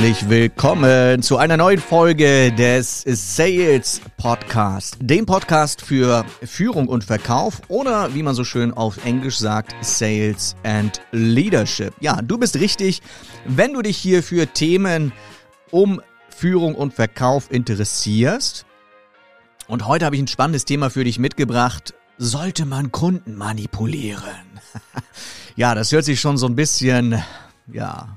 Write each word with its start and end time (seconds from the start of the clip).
herzlich 0.00 0.30
willkommen 0.30 1.20
zu 1.20 1.36
einer 1.36 1.58
neuen 1.58 1.78
Folge 1.78 2.50
des 2.52 3.02
Sales 3.04 4.00
Podcast, 4.16 4.96
dem 4.98 5.26
Podcast 5.26 5.82
für 5.82 6.24
Führung 6.42 6.88
und 6.88 7.04
Verkauf 7.04 7.60
oder 7.68 8.14
wie 8.14 8.22
man 8.22 8.34
so 8.34 8.42
schön 8.42 8.72
auf 8.72 9.04
Englisch 9.04 9.36
sagt, 9.36 9.74
Sales 9.82 10.56
and 10.62 11.02
Leadership. 11.12 11.92
Ja, 12.00 12.22
du 12.22 12.38
bist 12.38 12.56
richtig, 12.56 13.02
wenn 13.44 13.74
du 13.74 13.82
dich 13.82 13.98
hier 13.98 14.22
für 14.22 14.46
Themen 14.46 15.12
um 15.70 16.00
Führung 16.34 16.76
und 16.76 16.94
Verkauf 16.94 17.50
interessierst. 17.50 18.64
Und 19.68 19.86
heute 19.86 20.06
habe 20.06 20.16
ich 20.16 20.22
ein 20.22 20.28
spannendes 20.28 20.64
Thema 20.64 20.88
für 20.88 21.04
dich 21.04 21.18
mitgebracht. 21.18 21.92
Sollte 22.16 22.64
man 22.64 22.90
Kunden 22.90 23.36
manipulieren? 23.36 24.62
ja, 25.56 25.74
das 25.74 25.92
hört 25.92 26.06
sich 26.06 26.22
schon 26.22 26.38
so 26.38 26.46
ein 26.46 26.56
bisschen, 26.56 27.22
ja, 27.70 28.16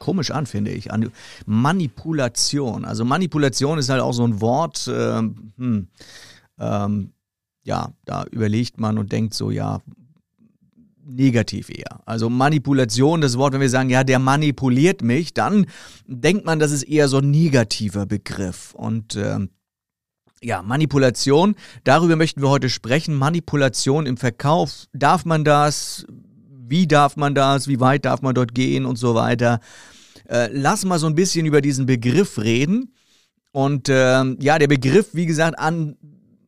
komisch 0.00 0.32
an, 0.32 0.46
finde 0.46 0.72
ich. 0.72 0.92
An 0.92 1.12
Manipulation. 1.46 2.84
Also 2.84 3.04
Manipulation 3.04 3.78
ist 3.78 3.88
halt 3.88 4.00
auch 4.00 4.12
so 4.12 4.24
ein 4.24 4.40
Wort, 4.40 4.90
ähm, 4.92 5.52
hm, 5.56 5.88
ähm, 6.58 7.12
ja, 7.62 7.92
da 8.04 8.24
überlegt 8.24 8.80
man 8.80 8.98
und 8.98 9.12
denkt 9.12 9.34
so, 9.34 9.52
ja, 9.52 9.80
negativ 11.04 11.70
eher. 11.70 12.00
Also 12.06 12.30
Manipulation, 12.30 13.20
das 13.20 13.36
Wort, 13.36 13.52
wenn 13.52 13.60
wir 13.60 13.70
sagen, 13.70 13.90
ja, 13.90 14.04
der 14.04 14.18
manipuliert 14.18 15.02
mich, 15.02 15.34
dann 15.34 15.66
denkt 16.06 16.44
man, 16.44 16.58
das 16.58 16.72
ist 16.72 16.84
eher 16.84 17.08
so 17.08 17.18
ein 17.18 17.30
negativer 17.30 18.06
Begriff. 18.06 18.74
Und 18.74 19.16
ähm, 19.16 19.50
ja, 20.42 20.62
Manipulation, 20.62 21.54
darüber 21.84 22.16
möchten 22.16 22.40
wir 22.40 22.48
heute 22.48 22.70
sprechen. 22.70 23.14
Manipulation 23.14 24.06
im 24.06 24.16
Verkauf, 24.16 24.86
darf 24.92 25.24
man 25.24 25.44
das? 25.44 26.06
Wie 26.48 26.86
darf 26.86 27.16
man 27.16 27.34
das? 27.34 27.68
Wie 27.68 27.80
weit 27.80 28.04
darf 28.04 28.22
man 28.22 28.34
dort 28.34 28.54
gehen 28.54 28.86
und 28.86 28.96
so 28.96 29.14
weiter? 29.14 29.60
Äh, 30.30 30.48
lass 30.52 30.84
mal 30.84 30.98
so 30.98 31.06
ein 31.06 31.14
bisschen 31.16 31.44
über 31.44 31.60
diesen 31.60 31.86
Begriff 31.86 32.38
reden. 32.38 32.94
Und 33.52 33.88
äh, 33.88 34.24
ja, 34.40 34.58
der 34.58 34.68
Begriff, 34.68 35.08
wie 35.12 35.26
gesagt, 35.26 35.58
an, 35.58 35.96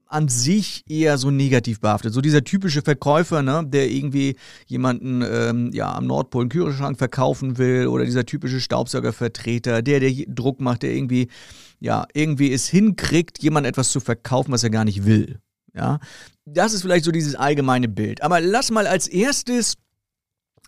an 0.06 0.28
sich 0.28 0.84
eher 0.88 1.18
so 1.18 1.32
negativ 1.32 1.80
behaftet. 1.80 2.12
So 2.12 2.20
dieser 2.20 2.44
typische 2.44 2.82
Verkäufer, 2.82 3.42
ne, 3.42 3.64
der 3.66 3.90
irgendwie 3.90 4.36
jemanden 4.66 5.22
ähm, 5.22 5.70
ja, 5.72 5.92
am 5.92 6.06
Nordpol 6.06 6.42
einen 6.42 6.50
Kühlschrank 6.50 6.96
verkaufen 6.96 7.58
will 7.58 7.88
oder 7.88 8.04
dieser 8.04 8.24
typische 8.24 8.60
Staubsaugervertreter, 8.60 9.82
der, 9.82 9.98
der 9.98 10.12
Druck 10.28 10.60
macht, 10.60 10.84
der 10.84 10.94
irgendwie, 10.94 11.26
ja, 11.80 12.06
irgendwie 12.14 12.52
es 12.52 12.68
hinkriegt, 12.68 13.42
jemand 13.42 13.66
etwas 13.66 13.90
zu 13.90 13.98
verkaufen, 13.98 14.52
was 14.52 14.62
er 14.62 14.70
gar 14.70 14.84
nicht 14.84 15.04
will. 15.06 15.40
Ja, 15.74 15.98
das 16.44 16.74
ist 16.74 16.82
vielleicht 16.82 17.06
so 17.06 17.10
dieses 17.10 17.34
allgemeine 17.34 17.88
Bild. 17.88 18.22
Aber 18.22 18.40
lass 18.40 18.70
mal 18.70 18.86
als 18.86 19.08
erstes 19.08 19.74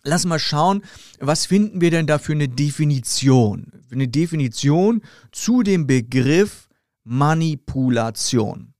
Lass 0.07 0.25
mal 0.25 0.37
schauen, 0.37 0.83
was 1.19 1.47
finden 1.47 1.81
wir 1.81 1.89
denn 1.89 2.05
da 2.05 2.19
für 2.19 2.33
eine 2.33 2.47
Definition? 2.47 3.71
Eine 3.91 4.07
Definition 4.07 5.01
zu 5.31 5.63
dem 5.63 5.87
Begriff 5.87 6.69
Manipulation. 7.03 8.73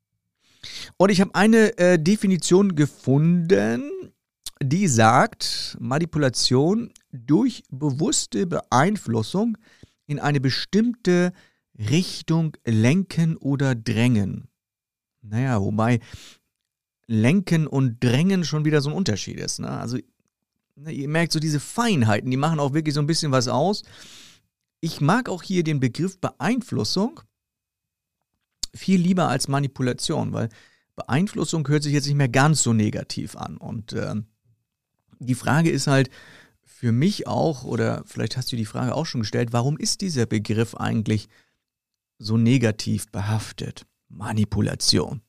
Und 0.97 1.09
ich 1.09 1.21
habe 1.21 1.33
eine 1.33 1.77
äh, 1.79 1.97
Definition 1.97 2.75
gefunden, 2.75 3.91
die 4.61 4.87
sagt, 4.87 5.77
Manipulation 5.79 6.91
durch 7.11 7.63
bewusste 7.71 8.45
Beeinflussung 8.45 9.57
in 10.05 10.19
eine 10.19 10.39
bestimmte 10.39 11.33
Richtung 11.77 12.55
lenken 12.65 13.35
oder 13.37 13.73
drängen. 13.73 14.47
Naja, 15.21 15.59
wobei 15.59 15.99
lenken 17.07 17.65
und 17.67 18.03
drängen 18.03 18.43
schon 18.43 18.65
wieder 18.65 18.81
so 18.81 18.89
ein 18.89 18.95
Unterschied 18.95 19.39
ist. 19.39 19.59
Ne? 19.59 19.69
Also 19.69 19.97
Ne, 20.75 20.91
ihr 20.91 21.07
merkt 21.07 21.31
so 21.31 21.39
diese 21.39 21.59
Feinheiten, 21.59 22.29
die 22.29 22.37
machen 22.37 22.59
auch 22.59 22.73
wirklich 22.73 22.93
so 22.93 22.99
ein 22.99 23.07
bisschen 23.07 23.31
was 23.31 23.47
aus. 23.47 23.83
Ich 24.81 25.01
mag 25.01 25.29
auch 25.29 25.41
hier 25.41 25.63
den 25.63 25.79
Begriff 25.79 26.19
Beeinflussung 26.19 27.21
viel 28.73 28.99
lieber 28.99 29.29
als 29.29 29.47
Manipulation, 29.47 30.33
weil 30.33 30.49
Beeinflussung 30.95 31.67
hört 31.67 31.83
sich 31.83 31.93
jetzt 31.93 32.07
nicht 32.07 32.15
mehr 32.15 32.29
ganz 32.29 32.61
so 32.61 32.73
negativ 32.73 33.35
an. 33.35 33.57
Und 33.57 33.93
äh, 33.93 34.15
die 35.19 35.35
Frage 35.35 35.69
ist 35.69 35.87
halt 35.87 36.09
für 36.63 36.91
mich 36.91 37.25
auch, 37.27 37.63
oder 37.63 38.03
vielleicht 38.05 38.37
hast 38.37 38.51
du 38.51 38.55
die 38.55 38.65
Frage 38.65 38.93
auch 38.93 39.05
schon 39.05 39.21
gestellt, 39.21 39.53
warum 39.53 39.77
ist 39.77 40.01
dieser 40.01 40.25
Begriff 40.25 40.75
eigentlich 40.75 41.29
so 42.17 42.37
negativ 42.37 43.07
behaftet? 43.11 43.85
Manipulation. 44.09 45.21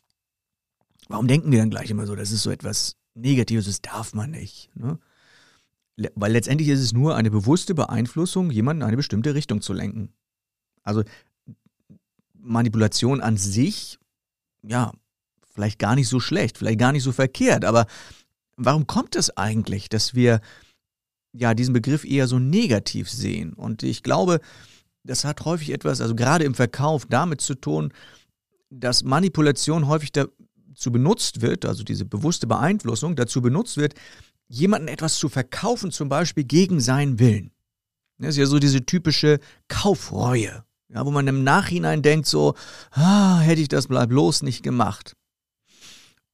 Warum 1.08 1.28
denken 1.28 1.52
wir 1.52 1.60
dann 1.60 1.70
gleich 1.70 1.90
immer 1.90 2.06
so, 2.06 2.16
das 2.16 2.32
ist 2.32 2.42
so 2.42 2.50
etwas 2.50 2.96
Negatives, 3.14 3.66
das 3.66 3.80
darf 3.80 4.12
man 4.12 4.32
nicht? 4.32 4.70
Ne? 4.74 4.98
Weil 6.14 6.32
letztendlich 6.32 6.68
ist 6.68 6.80
es 6.80 6.92
nur 6.92 7.16
eine 7.16 7.30
bewusste 7.30 7.74
Beeinflussung, 7.74 8.50
jemanden 8.50 8.82
in 8.82 8.88
eine 8.88 8.96
bestimmte 8.96 9.34
Richtung 9.34 9.62
zu 9.62 9.72
lenken. 9.72 10.12
Also 10.82 11.02
Manipulation 12.34 13.20
an 13.20 13.36
sich, 13.36 13.98
ja, 14.62 14.92
vielleicht 15.54 15.78
gar 15.78 15.94
nicht 15.94 16.08
so 16.08 16.20
schlecht, 16.20 16.58
vielleicht 16.58 16.78
gar 16.78 16.92
nicht 16.92 17.02
so 17.02 17.12
verkehrt, 17.12 17.64
aber 17.64 17.86
warum 18.56 18.86
kommt 18.86 19.16
es 19.16 19.36
eigentlich, 19.36 19.88
dass 19.88 20.14
wir 20.14 20.40
ja 21.32 21.54
diesen 21.54 21.72
Begriff 21.72 22.04
eher 22.04 22.28
so 22.28 22.38
negativ 22.38 23.10
sehen? 23.10 23.54
Und 23.54 23.82
ich 23.82 24.02
glaube, 24.02 24.40
das 25.02 25.24
hat 25.24 25.44
häufig 25.44 25.70
etwas, 25.70 26.00
also 26.00 26.14
gerade 26.14 26.44
im 26.44 26.54
Verkauf, 26.54 27.06
damit 27.06 27.40
zu 27.40 27.54
tun, 27.54 27.92
dass 28.70 29.04
Manipulation 29.04 29.86
häufig 29.86 30.12
dazu 30.12 30.92
benutzt 30.92 31.40
wird, 31.40 31.64
also 31.64 31.84
diese 31.84 32.04
bewusste 32.04 32.46
Beeinflussung 32.46 33.16
dazu 33.16 33.40
benutzt 33.40 33.76
wird, 33.76 33.94
jemanden 34.48 34.88
etwas 34.88 35.18
zu 35.18 35.28
verkaufen, 35.28 35.90
zum 35.90 36.08
Beispiel 36.08 36.44
gegen 36.44 36.80
seinen 36.80 37.18
Willen. 37.18 37.50
Das 38.18 38.30
ist 38.30 38.38
ja 38.38 38.46
so 38.46 38.58
diese 38.58 38.86
typische 38.86 39.40
Kaufreue, 39.68 40.64
ja, 40.88 41.04
wo 41.04 41.10
man 41.10 41.26
im 41.26 41.44
Nachhinein 41.44 42.02
denkt 42.02 42.26
so, 42.26 42.54
ah, 42.92 43.40
hätte 43.40 43.60
ich 43.60 43.68
das 43.68 43.88
bloß 43.88 44.42
nicht 44.42 44.62
gemacht. 44.62 45.14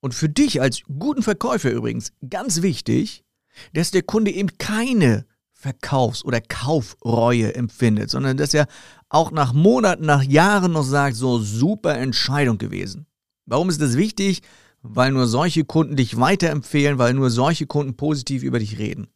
Und 0.01 0.15
für 0.15 0.29
dich 0.29 0.61
als 0.61 0.83
guten 0.99 1.23
Verkäufer 1.23 1.71
übrigens 1.71 2.13
ganz 2.29 2.63
wichtig, 2.63 3.25
dass 3.73 3.91
der 3.91 4.03
Kunde 4.03 4.31
eben 4.31 4.57
keine 4.59 5.27
Verkaufs- 5.53 6.25
oder 6.25 6.41
Kaufreue 6.41 7.55
empfindet, 7.55 8.11
sondern 8.11 8.37
dass 8.37 8.53
er 8.53 8.67
auch 9.09 9.31
nach 9.31 9.53
Monaten, 9.53 10.05
nach 10.05 10.23
Jahren 10.23 10.73
noch 10.73 10.83
sagt, 10.83 11.17
so 11.17 11.39
super 11.39 11.97
Entscheidung 11.97 12.59
gewesen. 12.59 13.07
Warum 13.47 13.69
ist 13.69 13.81
das 13.81 13.97
wichtig? 13.97 14.43
Weil 14.83 15.13
nur 15.13 15.27
solche 15.27 15.65
Kunden 15.65 15.97
dich 15.97 16.19
weiterempfehlen, 16.19 16.99
weil 16.99 17.15
nur 17.15 17.31
solche 17.31 17.67
Kunden 17.67 17.97
positiv 17.97 18.43
über 18.43 18.59
dich 18.59 18.79
reden. 18.79 19.09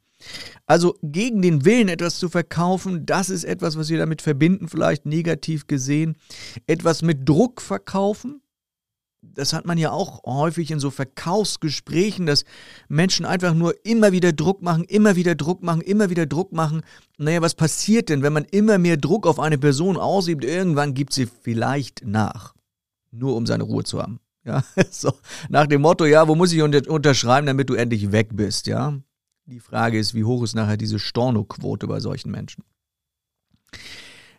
Also 0.67 0.97
gegen 1.03 1.43
den 1.43 1.65
Willen 1.65 1.89
etwas 1.89 2.19
zu 2.19 2.29
verkaufen, 2.29 3.07
das 3.07 3.31
ist 3.31 3.45
etwas, 3.45 3.77
was 3.77 3.89
wir 3.89 3.99
damit 3.99 4.23
verbinden, 4.23 4.69
vielleicht 4.69 5.07
negativ 5.07 5.67
gesehen. 5.67 6.17
Etwas 6.67 7.03
mit 7.03 7.29
Druck 7.29 7.61
verkaufen, 7.61 8.41
das 9.35 9.53
hat 9.53 9.67
man 9.67 9.79
ja 9.79 9.91
auch 9.91 10.23
häufig 10.25 10.71
in 10.71 10.81
so 10.81 10.91
Verkaufsgesprächen, 10.91 12.27
dass 12.27 12.45
Menschen 12.89 13.27
einfach 13.27 13.55
nur 13.55 13.75
immer 13.85 14.13
wieder 14.13 14.33
Druck 14.33 14.63
machen, 14.63 14.85
immer 14.85 15.17
wieder 15.17 15.35
Druck 15.35 15.63
machen, 15.63 15.81
immer 15.81 16.11
wieder 16.11 16.27
Druck 16.27 16.53
machen. 16.53 16.83
Naja, 17.19 17.43
was 17.43 17.55
passiert 17.55 18.09
denn, 18.09 18.23
wenn 18.23 18.33
man 18.33 18.45
immer 18.45 18.79
mehr 18.79 18.97
Druck 18.97 19.27
auf 19.27 19.39
eine 19.39 19.59
Person 19.59 19.97
ausübt? 19.97 20.45
Irgendwann 20.45 20.95
gibt 20.95 21.13
sie 21.13 21.27
vielleicht 21.27 22.05
nach, 22.05 22.55
nur 23.11 23.37
um 23.37 23.47
seine 23.47 23.65
Ruhe 23.65 23.85
zu 23.85 24.01
haben. 24.01 24.21
Ja, 24.47 24.63
so 24.91 25.13
nach 25.49 25.67
dem 25.67 25.83
Motto, 25.83 26.05
ja, 26.05 26.27
wo 26.29 26.35
muss 26.35 26.53
ich 26.53 26.63
unterschreiben, 26.63 27.47
damit 27.47 27.69
du 27.69 27.75
endlich 27.75 28.13
weg 28.13 28.31
bist, 28.33 28.67
ja? 28.67 28.99
Die 29.47 29.61
Frage 29.61 29.99
ist, 29.99 30.15
wie 30.15 30.25
hoch 30.25 30.43
ist 30.43 30.55
nachher 30.55 30.77
diese 30.77 30.99
Stornoquote 30.99 31.87
bei 31.87 32.01
solchen 32.01 32.31
Menschen? 32.31 32.65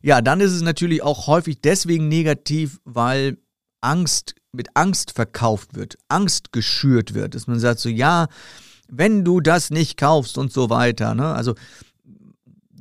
Ja, 0.02 0.22
dann 0.22 0.42
ist 0.42 0.52
es 0.52 0.62
natürlich 0.62 1.02
auch 1.02 1.28
häufig 1.28 1.62
deswegen 1.62 2.08
negativ, 2.08 2.80
weil 2.84 3.38
Angst 3.82 4.36
mit 4.52 4.70
Angst 4.76 5.12
verkauft 5.12 5.76
wird, 5.76 5.98
Angst 6.08 6.52
geschürt 6.52 7.14
wird, 7.14 7.36
dass 7.36 7.48
man 7.48 7.60
sagt 7.60 7.80
so, 7.80 7.90
ja, 7.90 8.28
wenn 8.90 9.24
du 9.24 9.40
das 9.42 9.70
nicht 9.70 9.98
kaufst 9.98 10.38
und 10.38 10.52
so 10.52 10.70
weiter, 10.70 11.14
ne? 11.16 11.34
Also 11.34 11.56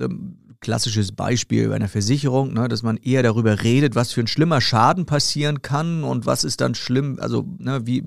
ähm, 0.00 0.38
klassisches 0.60 1.12
Beispiel 1.12 1.68
bei 1.68 1.76
einer 1.76 1.88
Versicherung, 1.88 2.52
ne, 2.52 2.68
dass 2.68 2.82
man 2.82 2.96
eher 2.96 3.22
darüber 3.22 3.62
redet, 3.62 3.94
was 3.94 4.12
für 4.12 4.20
ein 4.20 4.26
schlimmer 4.26 4.60
Schaden 4.60 5.06
passieren 5.06 5.62
kann 5.62 6.04
und 6.04 6.26
was 6.26 6.44
ist 6.44 6.60
dann 6.60 6.74
schlimm, 6.74 7.18
also 7.20 7.46
ne, 7.58 7.86
wie 7.86 8.04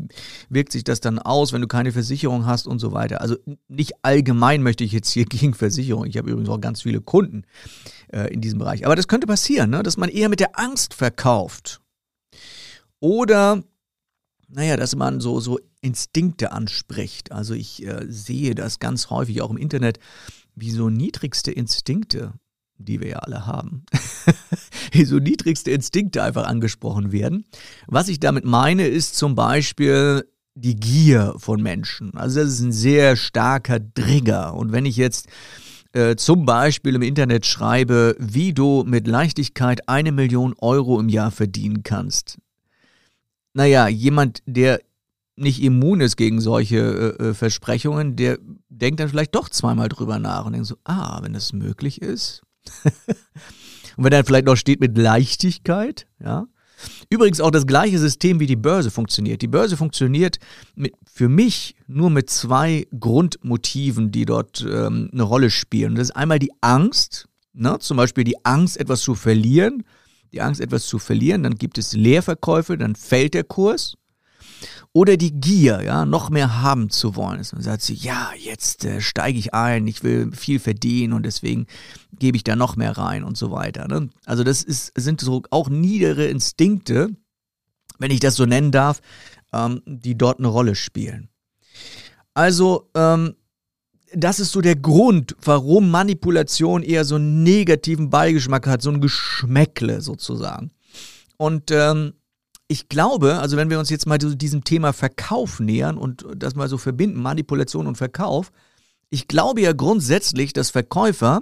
wirkt 0.50 0.72
sich 0.72 0.84
das 0.84 1.02
dann 1.02 1.20
aus, 1.20 1.54
wenn 1.54 1.62
du 1.62 1.68
keine 1.68 1.92
Versicherung 1.92 2.46
hast 2.46 2.68
und 2.68 2.80
so 2.80 2.92
weiter. 2.92 3.22
Also 3.22 3.38
nicht 3.68 3.94
allgemein 4.04 4.64
möchte 4.64 4.84
ich 4.84 4.92
jetzt 4.92 5.12
hier 5.12 5.26
gegen 5.30 5.54
Versicherung. 5.54 6.06
Ich 6.06 6.18
habe 6.18 6.30
übrigens 6.30 6.50
auch 6.50 6.62
ganz 6.62 6.82
viele 6.82 7.02
Kunden 7.02 7.44
äh, 8.12 8.34
in 8.34 8.42
diesem 8.42 8.60
Bereich. 8.60 8.86
Aber 8.86 8.96
das 8.96 9.08
könnte 9.08 9.28
passieren, 9.28 9.70
ne, 9.70 9.84
dass 9.84 9.98
man 9.98 10.10
eher 10.10 10.30
mit 10.30 10.40
der 10.40 10.60
Angst 10.60 10.94
verkauft. 10.94 11.82
Oder, 13.00 13.64
naja, 14.50 14.76
dass 14.76 14.96
man 14.96 15.22
so, 15.22 15.40
so 15.40 15.60
Instinkte 15.82 16.52
anspricht. 16.52 17.32
Also 17.32 17.54
ich 17.54 17.86
äh, 17.86 18.06
sehe 18.08 18.56
das 18.56 18.80
ganz 18.80 19.10
häufig 19.10 19.42
auch 19.42 19.50
im 19.50 19.58
Internet, 19.58 20.00
wie 20.60 20.72
so 20.72 20.90
niedrigste 20.90 21.52
Instinkte, 21.52 22.34
die 22.78 23.00
wir 23.00 23.10
ja 23.10 23.20
alle 23.20 23.46
haben, 23.46 23.86
wie 24.92 25.06
so 25.06 25.18
niedrigste 25.18 25.72
Instinkte 25.72 26.24
einfach 26.24 26.48
angesprochen 26.48 27.12
werden. 27.12 27.46
Was 27.88 28.10
ich 28.10 28.20
damit 28.20 28.46
meine, 28.46 28.88
ist 28.88 29.16
zum 29.16 29.36
Beispiel 29.36 30.26
die 30.56 30.76
Gier 30.76 31.36
von 31.38 31.62
Menschen. 31.62 32.16
Also 32.16 32.42
das 32.42 32.50
ist 32.50 32.62
ein 32.62 32.72
sehr 32.72 33.16
starker 33.16 33.80
Trigger. 33.94 34.54
Und 34.56 34.72
wenn 34.72 34.86
ich 34.86 34.98
jetzt 34.98 35.28
äh, 35.94 36.16
zum 36.16 36.46
Beispiel 36.46 36.96
im 36.96 37.02
Internet 37.02 37.46
schreibe, 37.46 38.16
wie 38.20 38.54
du 38.54 38.84
mit 38.86 39.08
Leichtigkeit 39.08 39.88
eine 39.88 40.12
Million 40.12 40.54
Euro 40.60 41.00
im 41.00 41.10
Jahr 41.10 41.32
verdienen 41.32 41.84
kannst. 41.84 42.38
Naja, 43.54 43.88
jemand, 43.88 44.44
der 44.46 44.82
nicht 45.40 45.62
immun 45.62 46.02
ist 46.02 46.16
gegen 46.16 46.42
solche 46.42 46.78
äh, 47.20 47.30
äh, 47.30 47.34
Versprechungen, 47.34 48.16
der 48.16 48.40
denkt 48.70 49.00
dann 49.00 49.10
vielleicht 49.10 49.36
doch 49.36 49.50
zweimal 49.50 49.90
drüber 49.90 50.20
nach 50.20 50.46
und 50.46 50.54
denkt 50.54 50.68
so, 50.68 50.76
ah, 50.84 51.22
wenn 51.22 51.34
das 51.34 51.54
möglich 51.54 52.02
ist. 52.02 52.42
und 52.84 54.04
wenn 54.04 54.12
dann 54.12 54.26
vielleicht 54.26 54.46
noch 54.46 54.58
steht 54.58 54.80
mit 54.80 54.98
Leichtigkeit, 54.98 56.08
ja. 56.24 56.46
Übrigens 57.10 57.42
auch 57.42 57.52
das 57.52 57.68
gleiche 57.68 58.00
System 58.00 58.40
wie 58.40 58.46
die 58.46 58.56
Börse 58.56 58.90
funktioniert. 58.90 59.42
Die 59.42 59.48
Börse 59.48 59.76
funktioniert 59.76 60.40
mit, 60.76 60.94
für 61.12 61.28
mich 61.28 61.76
nur 61.88 62.10
mit 62.10 62.30
zwei 62.30 62.88
Grundmotiven, 62.98 64.12
die 64.12 64.26
dort 64.26 64.66
ähm, 64.70 65.10
eine 65.12 65.24
Rolle 65.24 65.50
spielen. 65.50 65.96
Das 65.96 66.10
ist 66.10 66.16
einmal 66.16 66.40
die 66.40 66.52
Angst, 66.62 67.28
ne? 67.54 67.78
zum 67.80 67.98
Beispiel 67.98 68.24
die 68.24 68.46
Angst, 68.46 68.78
etwas 68.78 69.02
zu 69.02 69.16
verlieren. 69.16 69.84
Die 70.32 70.42
Angst, 70.42 70.62
etwas 70.62 70.86
zu 70.86 71.00
verlieren, 71.00 71.42
dann 71.42 71.56
gibt 71.56 71.80
es 71.80 71.94
Leerverkäufe, 71.94 72.78
dann 72.78 72.96
fällt 72.96 73.34
der 73.34 73.44
Kurs. 73.44 73.96
Oder 74.92 75.18
die 75.18 75.40
Gier, 75.40 75.84
ja, 75.84 76.06
noch 76.06 76.32
mehr 76.32 76.62
haben 76.62 76.90
zu 76.90 77.16
wollen. 77.16 77.46
Man 77.52 77.62
sagt 77.62 77.90
ja, 77.90 78.32
jetzt 78.38 78.86
äh, 78.86 79.02
steige 79.02 79.38
ich 79.38 79.54
ein, 79.54 79.86
ich 79.86 80.04
will 80.04 80.32
viel 80.32 80.60
verdienen 80.60 81.14
und 81.14 81.24
deswegen 81.24 81.68
gebe 82.18 82.38
ich 82.38 82.44
da 82.44 82.56
noch 82.56 82.76
mehr 82.76 82.98
rein 82.98 83.24
und 83.24 83.38
so 83.38 83.52
weiter. 83.52 83.88
Ne? 83.88 84.10
Also 84.26 84.44
das 84.44 84.64
ist, 84.64 84.92
sind 84.96 85.22
so 85.22 85.44
auch 85.52 85.70
niedere 85.70 86.26
Instinkte, 86.26 87.10
wenn 88.00 88.10
ich 88.10 88.20
das 88.20 88.36
so 88.36 88.48
nennen 88.48 88.72
darf, 88.72 89.02
ähm, 89.54 89.82
die 89.86 90.18
dort 90.18 90.40
eine 90.40 90.48
Rolle 90.48 90.74
spielen. 90.74 91.30
Also, 92.34 92.90
ähm, 92.96 93.36
das 94.14 94.40
ist 94.40 94.52
so 94.52 94.62
der 94.62 94.76
Grund, 94.76 95.36
warum 95.44 95.92
Manipulation 95.92 96.82
eher 96.82 97.06
so 97.06 97.16
einen 97.16 97.44
negativen 97.44 98.10
Beigeschmack 98.10 98.66
hat, 98.66 98.82
so 98.82 98.90
ein 98.90 99.02
Geschmäckle 99.02 100.02
sozusagen. 100.02 100.72
Und 101.38 101.70
ähm, 101.70 102.14
ich 102.72 102.88
glaube, 102.88 103.40
also 103.40 103.58
wenn 103.58 103.72
wir 103.72 103.80
uns 103.80 103.90
jetzt 103.90 104.06
mal 104.06 104.20
diesem 104.20 104.64
Thema 104.64 104.94
Verkauf 104.94 105.60
nähern 105.60 105.98
und 105.98 106.26
das 106.36 106.54
mal 106.56 106.70
so 106.70 106.78
verbinden, 106.78 107.20
Manipulation 107.20 107.88
und 107.88 107.98
Verkauf, 107.98 108.52
ich 109.10 109.28
glaube 109.28 109.62
ja 109.62 109.74
grundsätzlich, 109.74 110.54
dass 110.54 110.70
Verkäufer 110.70 111.42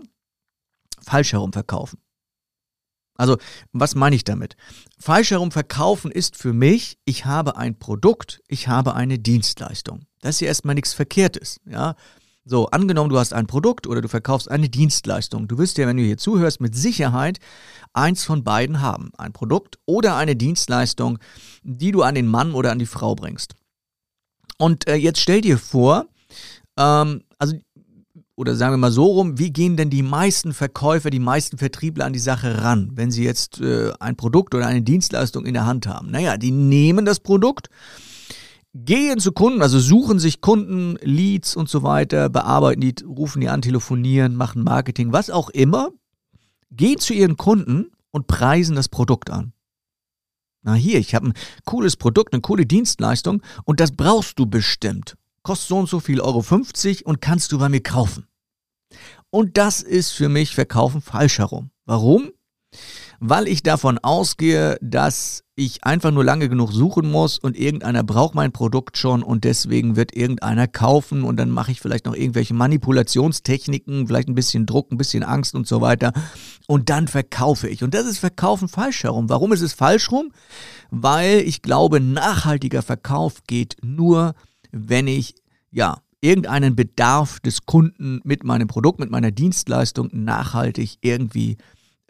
falsch 1.02 1.34
herum 1.34 1.52
verkaufen. 1.52 2.00
Also, 3.18 3.38
was 3.74 3.96
meine 3.96 4.16
ich 4.16 4.24
damit? 4.24 4.56
Falsch 5.00 5.32
herum 5.32 5.52
verkaufen 5.52 6.12
ist 6.12 6.38
für 6.38 6.54
mich, 6.54 6.98
ich 7.04 7.26
habe 7.26 7.58
ein 7.58 7.78
Produkt, 7.78 8.42
ich 8.48 8.70
habe 8.70 8.94
eine 8.94 9.20
Dienstleistung. 9.20 10.06
Das 10.22 10.36
ist 10.36 10.42
ja 10.42 10.48
erstmal 10.48 10.76
nichts 10.76 10.94
Verkehrtes, 10.94 11.60
ja. 11.66 11.96
So, 12.50 12.68
angenommen, 12.68 13.10
du 13.10 13.20
hast 13.20 13.34
ein 13.34 13.46
Produkt 13.46 13.88
oder 13.88 14.00
du 14.00 14.08
verkaufst 14.08 14.50
eine 14.50 14.70
Dienstleistung. 14.70 15.50
Du 15.50 15.58
wirst 15.58 15.78
ja, 15.78 15.86
wenn 15.86 15.98
du 15.98 16.04
hier 16.04 16.18
zuhörst, 16.18 16.62
mit 16.62 16.76
Sicherheit 16.76 17.40
eins 17.92 18.24
von 18.24 18.46
beiden 18.46 18.80
haben. 18.80 19.12
Ein 19.18 19.34
Produkt 19.34 19.80
oder 19.86 20.16
eine 20.16 20.38
Dienstleistung, 20.38 21.20
die 21.64 21.92
du 21.92 22.04
an 22.04 22.16
den 22.16 22.26
Mann 22.26 22.54
oder 22.54 22.72
an 22.72 22.80
die 22.80 22.86
Frau 22.86 23.16
bringst. 23.16 23.56
Und 24.58 24.88
äh, 24.88 24.96
jetzt 24.96 25.20
stell 25.20 25.42
dir 25.42 25.58
vor, 25.58 26.06
ähm, 26.78 27.24
also, 27.38 27.58
oder 28.38 28.56
sagen 28.56 28.72
wir 28.72 28.78
mal 28.78 28.92
so 28.94 29.04
rum, 29.04 29.38
wie 29.38 29.52
gehen 29.52 29.76
denn 29.76 29.90
die 29.90 30.04
meisten 30.04 30.54
Verkäufer, 30.54 31.10
die 31.10 31.20
meisten 31.20 31.58
Vertriebler 31.58 32.06
an 32.06 32.14
die 32.14 32.20
Sache 32.20 32.64
ran, 32.64 32.92
wenn 32.94 33.12
sie 33.12 33.26
jetzt 33.26 33.60
äh, 33.60 33.92
ein 34.00 34.16
Produkt 34.16 34.56
oder 34.56 34.68
eine 34.68 34.84
Dienstleistung 34.84 35.46
in 35.46 35.54
der 35.54 35.66
Hand 35.66 35.86
haben? 35.86 36.12
Naja, 36.12 36.38
die 36.38 36.52
nehmen 36.52 37.04
das 37.04 37.20
Produkt 37.20 37.68
gehen 38.86 39.20
zu 39.20 39.32
Kunden, 39.32 39.62
also 39.62 39.80
suchen 39.80 40.20
sich 40.20 40.42
Kunden, 40.42 40.98
Leads 41.02 41.56
und 41.56 41.70
so 41.70 41.84
weiter, 41.84 42.30
bearbeiten 42.30 42.82
die, 42.82 42.96
rufen 43.04 43.42
die 43.42 43.50
an, 43.50 43.62
telefonieren, 43.62 44.36
machen 44.36 44.64
Marketing, 44.64 45.12
was 45.12 45.30
auch 45.30 45.50
immer, 45.50 45.90
gehen 46.72 47.00
zu 47.00 47.14
ihren 47.14 47.38
Kunden 47.38 47.92
und 48.12 48.28
preisen 48.28 48.76
das 48.76 48.90
Produkt 48.90 49.30
an. 49.30 49.54
Na 50.62 50.74
hier, 50.74 51.00
ich 51.00 51.16
habe 51.16 51.30
ein 51.30 51.34
cooles 51.66 51.96
Produkt, 51.96 52.34
eine 52.34 52.42
coole 52.42 52.66
Dienstleistung 52.66 53.42
und 53.64 53.80
das 53.80 53.92
brauchst 53.92 54.38
du 54.38 54.46
bestimmt. 54.46 55.16
Kostet 55.44 55.70
so 55.70 55.78
und 55.78 55.90
so 55.90 56.00
viel 56.00 56.20
Euro 56.20 56.42
50 56.42 57.06
und 57.06 57.22
kannst 57.22 57.52
du 57.52 57.58
bei 57.58 57.70
mir 57.70 57.82
kaufen. 57.82 58.28
Und 59.30 59.58
das 59.58 59.82
ist 59.82 60.12
für 60.12 60.30
mich 60.30 60.56
Verkaufen 60.56 61.02
falsch 61.02 61.40
herum. 61.40 61.72
Warum? 61.86 62.32
Weil 63.20 63.48
ich 63.48 63.64
davon 63.64 63.98
ausgehe, 63.98 64.78
dass 64.82 65.44
ich 65.56 65.84
einfach 65.84 66.12
nur 66.12 66.24
lange 66.24 66.50
genug 66.50 66.72
suchen 66.72 67.10
muss 67.10 67.40
und 67.40 67.58
irgendeiner 67.58 68.04
braucht 68.04 68.36
mein 68.36 68.52
Produkt 68.52 68.98
schon 68.98 69.24
und 69.24 69.44
deswegen 69.44 69.96
wird 69.96 70.16
irgendeiner 70.16 70.68
kaufen 70.68 71.24
und 71.24 71.38
dann 71.38 71.50
mache 71.50 71.72
ich 71.72 71.82
vielleicht 71.82 72.06
noch 72.06 72.14
irgendwelche 72.14 72.54
Manipulationstechniken, 72.54 74.06
vielleicht 74.06 74.30
ein 74.30 74.36
bisschen 74.36 74.68
Druck, 74.68 74.92
ein 74.92 74.98
bisschen 74.98 75.24
Angst 75.24 75.56
und 75.56 75.68
so 75.68 75.82
weiter 75.82 76.14
und 76.68 76.90
dann 76.90 77.08
verkaufe 77.08 77.68
ich. 77.68 77.84
Und 77.84 77.96
das 77.96 78.06
ist 78.06 78.20
Verkaufen 78.20 78.68
falsch 78.68 79.04
herum. 79.04 79.30
Warum 79.30 79.52
ist 79.52 79.62
es 79.62 79.74
falsch 79.74 80.12
rum? 80.12 80.32
Weil 80.92 81.40
ich 81.40 81.64
glaube, 81.64 82.00
nachhaltiger 82.00 82.84
Verkauf 82.84 83.44
geht 83.48 83.78
nur, 83.84 84.36
wenn 84.72 85.08
ich, 85.08 85.34
ja, 85.72 85.98
irgendeinen 86.22 86.76
Bedarf 86.76 87.40
des 87.40 87.66
Kunden 87.66 88.22
mit 88.24 88.44
meinem 88.44 88.68
Produkt, 88.68 89.00
mit 89.00 89.12
meiner 89.12 89.32
Dienstleistung 89.32 90.10
nachhaltig 90.12 90.98
irgendwie 91.02 91.58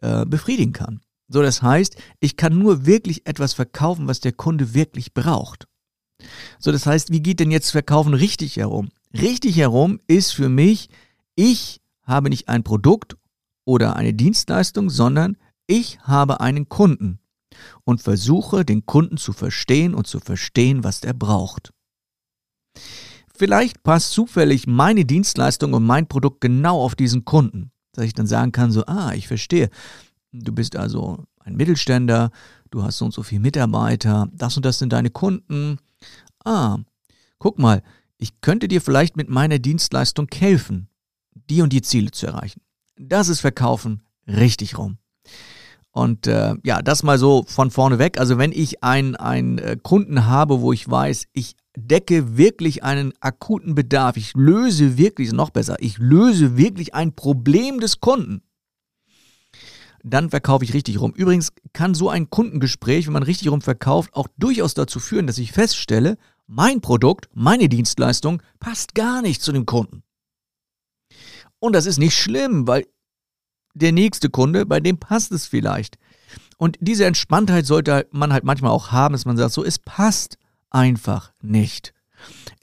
äh, 0.01 0.25
befriedigen 0.25 0.73
kann. 0.73 1.01
So, 1.29 1.41
das 1.41 1.61
heißt, 1.61 1.97
ich 2.19 2.37
kann 2.37 2.57
nur 2.57 2.85
wirklich 2.85 3.27
etwas 3.27 3.53
verkaufen, 3.53 4.07
was 4.07 4.19
der 4.19 4.31
Kunde 4.31 4.73
wirklich 4.73 5.13
braucht. 5.13 5.67
So, 6.59 6.71
das 6.71 6.85
heißt, 6.85 7.11
wie 7.11 7.21
geht 7.21 7.39
denn 7.39 7.51
jetzt 7.51 7.71
Verkaufen 7.71 8.13
richtig 8.13 8.57
herum? 8.57 8.89
Richtig 9.13 9.57
herum 9.57 9.99
ist 10.07 10.31
für 10.31 10.49
mich, 10.49 10.89
ich 11.35 11.81
habe 12.03 12.29
nicht 12.29 12.49
ein 12.49 12.63
Produkt 12.63 13.17
oder 13.65 13.95
eine 13.95 14.13
Dienstleistung, 14.13 14.89
sondern 14.89 15.37
ich 15.67 15.99
habe 16.01 16.39
einen 16.39 16.69
Kunden 16.69 17.19
und 17.83 18.01
versuche, 18.01 18.63
den 18.63 18.85
Kunden 18.85 19.17
zu 19.17 19.33
verstehen 19.33 19.93
und 19.93 20.07
zu 20.07 20.19
verstehen, 20.19 20.83
was 20.83 21.01
der 21.01 21.13
braucht. 21.13 21.73
Vielleicht 23.35 23.83
passt 23.83 24.13
zufällig 24.13 24.65
meine 24.65 25.05
Dienstleistung 25.05 25.73
und 25.73 25.85
mein 25.85 26.07
Produkt 26.07 26.41
genau 26.41 26.81
auf 26.81 26.95
diesen 26.95 27.25
Kunden 27.25 27.71
dass 27.97 28.05
ich 28.05 28.13
dann 28.13 28.27
sagen 28.27 28.51
kann, 28.51 28.71
so, 28.71 28.85
ah, 28.85 29.13
ich 29.13 29.27
verstehe. 29.27 29.69
Du 30.31 30.51
bist 30.51 30.75
also 30.75 31.25
ein 31.39 31.55
Mittelständler, 31.55 32.31
du 32.69 32.83
hast 32.83 32.97
so 32.97 33.05
und 33.05 33.13
so 33.13 33.23
viele 33.23 33.41
Mitarbeiter, 33.41 34.29
das 34.33 34.55
und 34.55 34.65
das 34.65 34.79
sind 34.79 34.93
deine 34.93 35.09
Kunden. 35.09 35.79
Ah, 36.45 36.77
guck 37.39 37.59
mal, 37.59 37.81
ich 38.17 38.41
könnte 38.41 38.67
dir 38.67 38.81
vielleicht 38.81 39.17
mit 39.17 39.29
meiner 39.29 39.59
Dienstleistung 39.59 40.27
helfen, 40.33 40.89
die 41.49 41.61
und 41.61 41.73
die 41.73 41.81
Ziele 41.81 42.11
zu 42.11 42.27
erreichen. 42.27 42.61
Das 42.97 43.29
ist 43.29 43.41
Verkaufen 43.41 44.03
richtig 44.27 44.77
rum. 44.77 44.97
Und 45.91 46.27
äh, 46.27 46.55
ja, 46.63 46.81
das 46.81 47.01
mal 47.01 47.17
so 47.17 47.43
von 47.47 47.71
vorne 47.71 47.97
weg. 47.97 48.19
Also 48.19 48.37
wenn 48.37 48.51
ich 48.51 48.83
einen, 48.83 49.15
äh, 49.57 49.77
Kunden 49.81 50.25
habe, 50.27 50.61
wo 50.61 50.71
ich 50.71 50.87
weiß, 50.87 51.25
ich 51.33 51.55
decke 51.77 52.37
wirklich 52.37 52.83
einen 52.83 53.13
akuten 53.19 53.75
Bedarf, 53.75 54.17
ich 54.17 54.33
löse 54.33 54.97
wirklich, 54.97 55.31
noch 55.31 55.51
besser, 55.51 55.77
ich 55.79 55.99
löse 55.99 56.57
wirklich 56.57 56.95
ein 56.95 57.13
Problem 57.13 57.79
des 57.79 57.99
Kunden, 57.99 58.41
dann 60.03 60.29
verkaufe 60.29 60.65
ich 60.65 60.73
richtig 60.73 60.99
rum. 60.99 61.13
Übrigens 61.15 61.51
kann 61.73 61.93
so 61.93 62.09
ein 62.09 62.29
Kundengespräch, 62.29 63.05
wenn 63.05 63.13
man 63.13 63.23
richtig 63.23 63.51
rum 63.51 63.61
verkauft, 63.61 64.13
auch 64.13 64.27
durchaus 64.37 64.73
dazu 64.73 64.99
führen, 64.99 65.27
dass 65.27 65.37
ich 65.37 65.51
feststelle, 65.51 66.17
mein 66.47 66.81
Produkt, 66.81 67.29
meine 67.33 67.69
Dienstleistung 67.69 68.41
passt 68.59 68.95
gar 68.95 69.21
nicht 69.21 69.41
zu 69.41 69.51
dem 69.51 69.65
Kunden. 69.65 70.03
Und 71.59 71.73
das 71.73 71.85
ist 71.85 71.99
nicht 71.99 72.17
schlimm, 72.17 72.67
weil 72.67 72.87
der 73.73 73.91
nächste 73.91 74.29
Kunde, 74.29 74.65
bei 74.65 74.79
dem 74.79 74.97
passt 74.97 75.31
es 75.31 75.45
vielleicht. 75.45 75.97
Und 76.57 76.77
diese 76.79 77.05
Entspanntheit 77.05 77.67
sollte 77.67 78.07
man 78.11 78.33
halt 78.33 78.43
manchmal 78.43 78.71
auch 78.71 78.91
haben, 78.91 79.13
dass 79.13 79.25
man 79.25 79.37
sagt, 79.37 79.53
so, 79.53 79.63
es 79.63 79.77
passt 79.77 80.37
einfach 80.77 81.33
nicht. 81.41 81.93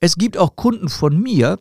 Es 0.00 0.16
gibt 0.16 0.38
auch 0.38 0.54
Kunden 0.54 0.88
von 0.88 1.20
mir, 1.20 1.58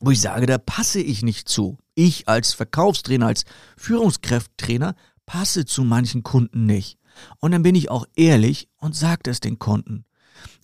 wo 0.00 0.10
ich 0.10 0.20
sage, 0.20 0.44
da 0.44 0.58
passe 0.58 1.00
ich 1.00 1.22
nicht 1.22 1.48
zu. 1.48 1.78
Ich 1.94 2.28
als 2.28 2.52
Verkaufstrainer, 2.52 3.28
als 3.28 3.44
Führungskräfttrainer 3.78 4.94
passe 5.24 5.64
zu 5.64 5.82
manchen 5.82 6.22
Kunden 6.22 6.66
nicht. 6.66 6.98
Und 7.38 7.52
dann 7.52 7.62
bin 7.62 7.74
ich 7.74 7.90
auch 7.90 8.04
ehrlich 8.14 8.68
und 8.76 8.94
sage 8.94 9.22
das 9.22 9.40
den 9.40 9.58
Kunden. 9.58 10.04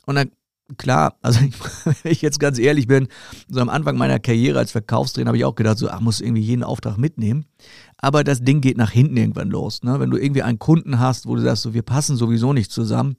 Und 0.05 0.17
dann 0.17 0.33
klar, 0.77 1.17
also 1.23 1.41
ich, 1.41 1.55
wenn 1.85 2.13
ich 2.13 2.21
jetzt 2.21 2.39
ganz 2.39 2.59
ehrlich 2.59 2.87
bin, 2.87 3.09
so 3.49 3.61
am 3.61 3.71
Anfang 3.71 3.97
meiner 3.97 4.19
Karriere 4.19 4.59
als 4.59 4.73
Verkaufstrainer 4.73 5.29
habe 5.29 5.39
ich 5.39 5.47
auch 5.47 5.55
gedacht, 5.55 5.79
so, 5.79 5.89
ach, 5.89 6.01
muss 6.01 6.21
irgendwie 6.21 6.43
jeden 6.43 6.63
Auftrag 6.63 6.99
mitnehmen. 6.99 7.47
Aber 7.97 8.23
das 8.23 8.43
Ding 8.43 8.61
geht 8.61 8.77
nach 8.77 8.91
hinten 8.91 9.17
irgendwann 9.17 9.49
los. 9.49 9.83
Ne? 9.83 9.99
Wenn 9.99 10.11
du 10.11 10.19
irgendwie 10.19 10.43
einen 10.43 10.59
Kunden 10.59 10.99
hast, 10.99 11.27
wo 11.27 11.37
du 11.37 11.41
sagst, 11.41 11.63
so, 11.63 11.73
wir 11.73 11.83
passen 11.83 12.17
sowieso 12.17 12.53
nicht 12.53 12.71
zusammen, 12.71 13.17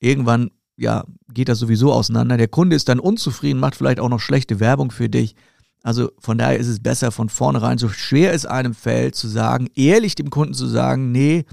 irgendwann, 0.00 0.50
ja, 0.80 1.04
geht 1.32 1.50
das 1.50 1.58
sowieso 1.58 1.92
auseinander. 1.92 2.38
Der 2.38 2.48
Kunde 2.48 2.74
ist 2.74 2.88
dann 2.88 3.00
unzufrieden, 3.00 3.60
macht 3.60 3.76
vielleicht 3.76 4.00
auch 4.00 4.08
noch 4.08 4.18
schlechte 4.18 4.60
Werbung 4.60 4.90
für 4.90 5.10
dich. 5.10 5.36
Also 5.82 6.10
von 6.18 6.38
daher 6.38 6.58
ist 6.58 6.68
es 6.68 6.80
besser 6.80 7.12
von 7.12 7.28
vornherein, 7.28 7.76
so 7.76 7.90
schwer 7.90 8.32
es 8.32 8.46
einem 8.46 8.72
fällt, 8.72 9.14
zu 9.14 9.28
sagen, 9.28 9.68
ehrlich 9.74 10.14
dem 10.14 10.30
Kunden 10.30 10.54
zu 10.54 10.66
sagen, 10.66 11.12
nee, 11.12 11.44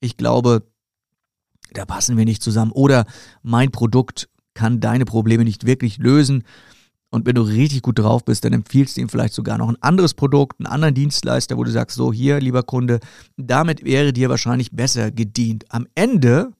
ich 0.00 0.16
glaube, 0.16 0.62
da 1.74 1.84
passen 1.84 2.16
wir 2.16 2.24
nicht 2.24 2.42
zusammen. 2.42 2.72
Oder 2.72 3.04
mein 3.42 3.70
Produkt 3.70 4.30
kann 4.54 4.80
deine 4.80 5.04
Probleme 5.04 5.44
nicht 5.44 5.66
wirklich 5.66 5.98
lösen. 5.98 6.44
Und 7.10 7.26
wenn 7.26 7.34
du 7.34 7.42
richtig 7.42 7.82
gut 7.82 7.98
drauf 7.98 8.24
bist, 8.24 8.46
dann 8.46 8.54
empfiehlst 8.54 8.96
du 8.96 9.02
ihm 9.02 9.10
vielleicht 9.10 9.34
sogar 9.34 9.58
noch 9.58 9.68
ein 9.68 9.82
anderes 9.82 10.14
Produkt, 10.14 10.58
einen 10.58 10.66
anderen 10.66 10.94
Dienstleister, 10.94 11.58
wo 11.58 11.64
du 11.64 11.70
sagst, 11.70 11.96
so 11.96 12.14
hier, 12.14 12.40
lieber 12.40 12.62
Kunde, 12.62 13.00
damit 13.36 13.84
wäre 13.84 14.14
dir 14.14 14.30
wahrscheinlich 14.30 14.72
besser 14.72 15.10
gedient. 15.10 15.66
Am 15.68 15.86
Ende, 15.94 16.50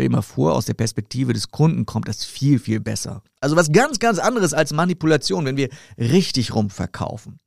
stell 0.00 0.08
dir 0.08 0.16
mal 0.16 0.22
vor, 0.22 0.54
aus 0.54 0.64
der 0.64 0.72
Perspektive 0.72 1.34
des 1.34 1.50
Kunden 1.50 1.84
kommt 1.84 2.08
das 2.08 2.24
viel, 2.24 2.58
viel 2.58 2.80
besser. 2.80 3.22
Also 3.40 3.54
was 3.54 3.70
ganz, 3.70 3.98
ganz 3.98 4.18
anderes 4.18 4.54
als 4.54 4.72
Manipulation, 4.72 5.44
wenn 5.44 5.58
wir 5.58 5.68
richtig 5.98 6.54
rumverkaufen. 6.54 7.38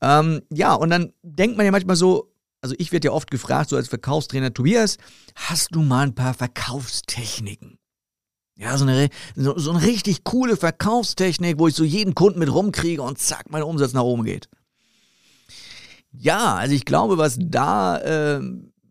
Ähm, 0.00 0.42
ja, 0.52 0.74
und 0.74 0.90
dann 0.90 1.12
denkt 1.22 1.56
man 1.56 1.66
ja 1.66 1.70
manchmal 1.70 1.94
so, 1.94 2.32
also 2.62 2.74
ich 2.78 2.90
werde 2.90 3.06
ja 3.06 3.12
oft 3.12 3.30
gefragt, 3.30 3.70
so 3.70 3.76
als 3.76 3.86
Verkaufstrainer, 3.86 4.52
Tobias, 4.52 4.98
hast 5.36 5.68
du 5.70 5.82
mal 5.82 6.08
ein 6.08 6.16
paar 6.16 6.34
Verkaufstechniken? 6.34 7.78
Ja, 8.56 8.76
so 8.76 8.84
eine, 8.84 9.08
so, 9.36 9.56
so 9.56 9.70
eine 9.70 9.82
richtig 9.82 10.24
coole 10.24 10.56
Verkaufstechnik, 10.56 11.60
wo 11.60 11.68
ich 11.68 11.76
so 11.76 11.84
jeden 11.84 12.16
Kunden 12.16 12.40
mit 12.40 12.52
rumkriege 12.52 13.02
und 13.02 13.18
zack, 13.18 13.50
mein 13.50 13.62
Umsatz 13.62 13.92
nach 13.92 14.02
oben 14.02 14.24
geht. 14.24 14.48
Ja, 16.10 16.56
also 16.56 16.74
ich 16.74 16.84
glaube, 16.84 17.18
was 17.18 17.36
da, 17.38 17.98
äh, 17.98 18.40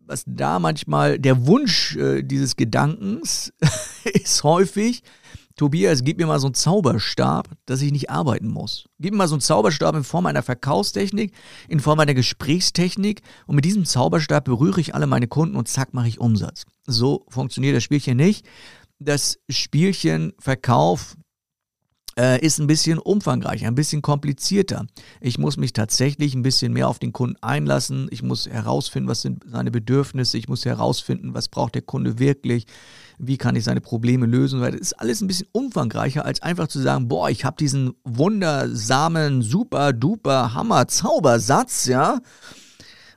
was 0.08 0.24
da 0.26 0.58
manchmal 0.58 1.18
der 1.18 1.46
Wunsch 1.46 1.96
äh, 1.96 2.22
dieses 2.22 2.56
Gedankens 2.56 3.52
ist 4.04 4.42
häufig, 4.42 5.02
Tobias, 5.58 6.04
gib 6.04 6.18
mir 6.18 6.26
mal 6.26 6.38
so 6.38 6.46
einen 6.46 6.54
Zauberstab, 6.54 7.50
dass 7.66 7.82
ich 7.82 7.90
nicht 7.90 8.10
arbeiten 8.10 8.46
muss. 8.48 8.84
Gib 9.00 9.12
mir 9.12 9.18
mal 9.18 9.28
so 9.28 9.34
einen 9.34 9.40
Zauberstab 9.40 9.96
in 9.96 10.04
Form 10.04 10.26
einer 10.26 10.44
Verkaufstechnik, 10.44 11.32
in 11.68 11.80
Form 11.80 11.98
einer 11.98 12.14
Gesprächstechnik 12.14 13.22
und 13.46 13.56
mit 13.56 13.64
diesem 13.64 13.84
Zauberstab 13.84 14.44
berühre 14.44 14.80
ich 14.80 14.94
alle 14.94 15.08
meine 15.08 15.26
Kunden 15.26 15.56
und 15.56 15.66
zack, 15.66 15.94
mache 15.94 16.08
ich 16.08 16.20
Umsatz. 16.20 16.64
So 16.86 17.26
funktioniert 17.28 17.76
das 17.76 17.82
Spielchen 17.82 18.16
nicht. 18.16 18.46
Das 19.00 19.38
Spielchen 19.48 20.32
Verkauf 20.38 21.16
äh, 22.18 22.44
ist 22.44 22.58
ein 22.58 22.66
bisschen 22.66 22.98
umfangreicher, 22.98 23.68
ein 23.68 23.76
bisschen 23.76 24.02
komplizierter. 24.02 24.86
Ich 25.20 25.38
muss 25.38 25.56
mich 25.56 25.72
tatsächlich 25.72 26.34
ein 26.34 26.42
bisschen 26.42 26.72
mehr 26.72 26.88
auf 26.88 26.98
den 26.98 27.12
Kunden 27.12 27.36
einlassen. 27.42 28.08
Ich 28.10 28.22
muss 28.22 28.46
herausfinden, 28.46 29.08
was 29.08 29.22
sind 29.22 29.44
seine 29.46 29.70
Bedürfnisse. 29.70 30.36
Ich 30.36 30.48
muss 30.48 30.64
herausfinden, 30.64 31.32
was 31.32 31.48
braucht 31.48 31.76
der 31.76 31.82
Kunde 31.82 32.18
wirklich. 32.18 32.66
Wie 33.18 33.36
kann 33.36 33.54
ich 33.54 33.64
seine 33.64 33.80
Probleme 33.80 34.26
lösen? 34.26 34.60
Das 34.60 34.74
ist 34.74 34.94
alles 34.94 35.20
ein 35.20 35.28
bisschen 35.28 35.48
umfangreicher, 35.52 36.24
als 36.24 36.42
einfach 36.42 36.66
zu 36.66 36.80
sagen, 36.80 37.08
boah, 37.08 37.30
ich 37.30 37.44
habe 37.44 37.56
diesen 37.56 37.92
wundersamen, 38.02 39.42
super, 39.42 39.92
duper, 39.92 40.54
Hammer, 40.54 40.88
Zaubersatz, 40.88 41.86
ja. 41.86 42.20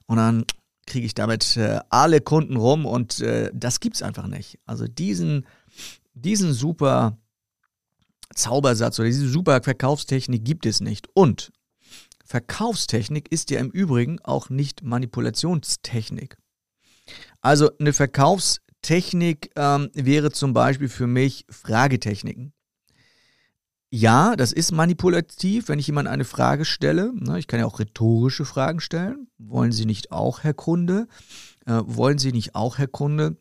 Und 0.06 0.18
dann 0.18 0.46
kriege 0.86 1.06
ich 1.06 1.16
damit 1.16 1.58
äh, 1.58 1.80
alle 1.90 2.22
Kunden 2.22 2.56
rum 2.56 2.86
und 2.86 3.20
äh, 3.22 3.50
das 3.54 3.80
es 3.82 4.04
einfach 4.04 4.28
nicht. 4.28 4.60
Also 4.66 4.88
diesen, 4.88 5.48
diesen 6.14 6.54
super 6.54 7.18
Zaubersatz 8.36 9.00
oder 9.00 9.08
diese 9.08 9.28
super 9.28 9.62
Verkaufstechnik 9.62 10.44
gibt 10.44 10.66
es 10.66 10.82
nicht. 10.82 11.08
Und 11.14 11.52
Verkaufstechnik 12.26 13.32
ist 13.32 13.50
ja 13.52 13.60
im 13.60 13.72
Übrigen 13.72 14.20
auch 14.22 14.50
nicht 14.50 14.84
Manipulationstechnik. 14.84 16.38
Also 17.42 17.72
eine 17.78 17.94
Verkaufstechnik 17.94 19.52
ähm, 19.56 19.90
wäre 19.94 20.32
zum 20.32 20.54
Beispiel 20.54 20.90
für 20.90 21.08
mich 21.08 21.46
Fragetechniken. 21.50 22.54
Ja, 23.94 24.38
das 24.38 24.54
ist 24.54 24.72
manipulativ, 24.72 25.68
wenn 25.68 25.78
ich 25.78 25.88
jemand 25.88 26.08
eine 26.08 26.24
Frage 26.24 26.64
stelle. 26.64 27.12
Ne, 27.14 27.38
ich 27.38 27.48
kann 27.48 27.60
ja 27.60 27.66
auch 27.66 27.80
rhetorische 27.80 28.46
Fragen 28.46 28.80
stellen. 28.80 29.28
Wollen 29.38 29.74
Sie 29.74 29.86
nicht 29.86 30.14
auch, 30.14 30.44
Herr 30.44 30.54
Kunde? 30.54 31.10
Äh, 31.66 31.82
wollen 31.84 32.18
Sie 32.18 32.32
nicht 32.32 32.56
auch, 32.56 32.78
Herr 32.78 32.88
Kunde, 32.88 33.36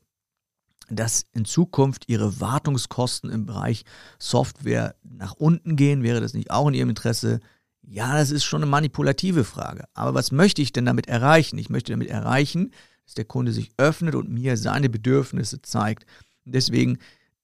dass 0.90 1.26
in 1.32 1.44
Zukunft 1.44 2.08
ihre 2.08 2.40
Wartungskosten 2.40 3.30
im 3.30 3.46
Bereich 3.46 3.84
Software 4.18 4.94
nach 5.02 5.34
unten 5.34 5.76
gehen? 5.76 6.02
Wäre 6.02 6.20
das 6.20 6.34
nicht 6.34 6.50
auch 6.50 6.68
in 6.68 6.74
ihrem 6.74 6.90
Interesse? 6.90 7.40
Ja, 7.82 8.18
das 8.18 8.30
ist 8.30 8.44
schon 8.44 8.62
eine 8.62 8.70
manipulative 8.70 9.44
Frage. 9.44 9.84
Aber 9.94 10.14
was 10.14 10.32
möchte 10.32 10.62
ich 10.62 10.72
denn 10.72 10.84
damit 10.84 11.08
erreichen? 11.08 11.58
Ich 11.58 11.70
möchte 11.70 11.92
damit 11.92 12.08
erreichen, 12.08 12.72
dass 13.04 13.14
der 13.14 13.24
Kunde 13.24 13.52
sich 13.52 13.70
öffnet 13.76 14.14
und 14.14 14.30
mir 14.30 14.56
seine 14.56 14.88
Bedürfnisse 14.88 15.62
zeigt. 15.62 16.04
deswegen 16.44 16.98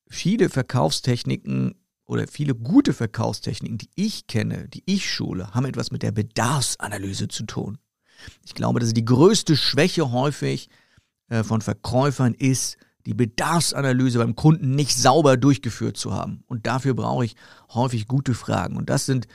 viele 0.09 0.49
Verkaufstechniken 0.49 1.75
oder 2.07 2.27
viele 2.29 2.55
gute 2.55 2.93
Verkaufstechniken, 2.93 3.79
die 3.79 3.91
ich 3.97 4.27
kenne, 4.27 4.69
die 4.69 4.83
ich 4.87 5.11
schule, 5.11 5.53
haben 5.55 5.67
etwas 5.67 5.91
mit 5.91 6.03
der 6.03 6.13
Bedarfsanalyse 6.13 7.29
zu 7.29 7.45
tun. 7.45 7.79
Ich 8.45 8.55
glaube, 8.55 8.81
dass 8.81 8.95
die 8.95 9.05
größte 9.05 9.57
Schwäche 9.57 10.13
häufig 10.13 10.69
äh, 11.29 11.43
von 11.43 11.61
Verkäufern 11.61 12.35
ist, 12.35 12.79
die 13.07 13.15
Bedarfsanalyse 13.15 14.19
beim 14.19 14.37
Kunden 14.37 14.73
nicht 14.73 14.97
sauber 14.97 15.37
durchgeführt 15.37 15.97
zu 15.97 16.13
haben. 16.13 16.43
Und 16.47 16.67
dafür 16.67 16.95
brauche 16.95 17.25
ich 17.25 17.37
häufig 17.73 18.07
gute 18.09 18.35
Fragen. 18.35 18.77
Und 18.77 18.91
das 18.91 19.07
sind 19.07 19.29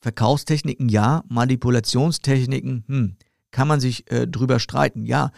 Verkaufstechniken, 0.00 0.90
ja, 0.90 1.24
Manipulationstechniken, 1.28 2.84
hm, 2.86 3.16
kann 3.50 3.66
man 3.66 3.80
sich 3.80 4.10
äh, 4.10 4.26
drüber 4.26 4.60
streiten. 4.60 5.06
Ja, 5.06 5.30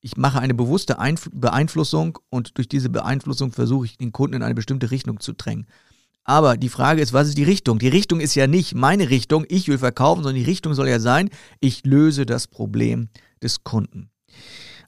ich 0.00 0.16
mache 0.16 0.40
eine 0.40 0.52
bewusste 0.52 0.98
Einf 0.98 1.30
Beeinflussung 1.32 2.18
und 2.28 2.58
durch 2.58 2.68
diese 2.68 2.90
Beeinflussung 2.90 3.52
versuche 3.52 3.86
ich 3.86 3.96
den 3.96 4.12
Kunden 4.12 4.36
in 4.36 4.42
eine 4.42 4.54
bestimmte 4.54 4.90
Richtung 4.90 5.20
zu 5.20 5.32
drängen. 5.32 5.66
Aber 6.24 6.56
die 6.56 6.68
Frage 6.68 7.00
ist, 7.00 7.12
was 7.12 7.28
ist 7.28 7.38
die 7.38 7.44
Richtung? 7.44 7.78
Die 7.78 7.88
Richtung 7.88 8.20
ist 8.20 8.34
ja 8.34 8.46
nicht 8.46 8.74
meine 8.74 9.10
Richtung, 9.10 9.44
ich 9.48 9.68
will 9.68 9.78
verkaufen, 9.78 10.22
sondern 10.22 10.40
die 10.42 10.48
Richtung 10.48 10.74
soll 10.74 10.88
ja 10.88 11.00
sein, 11.00 11.30
ich 11.60 11.84
löse 11.84 12.26
das 12.26 12.46
Problem 12.46 13.08
des 13.42 13.64
Kunden. 13.64 14.10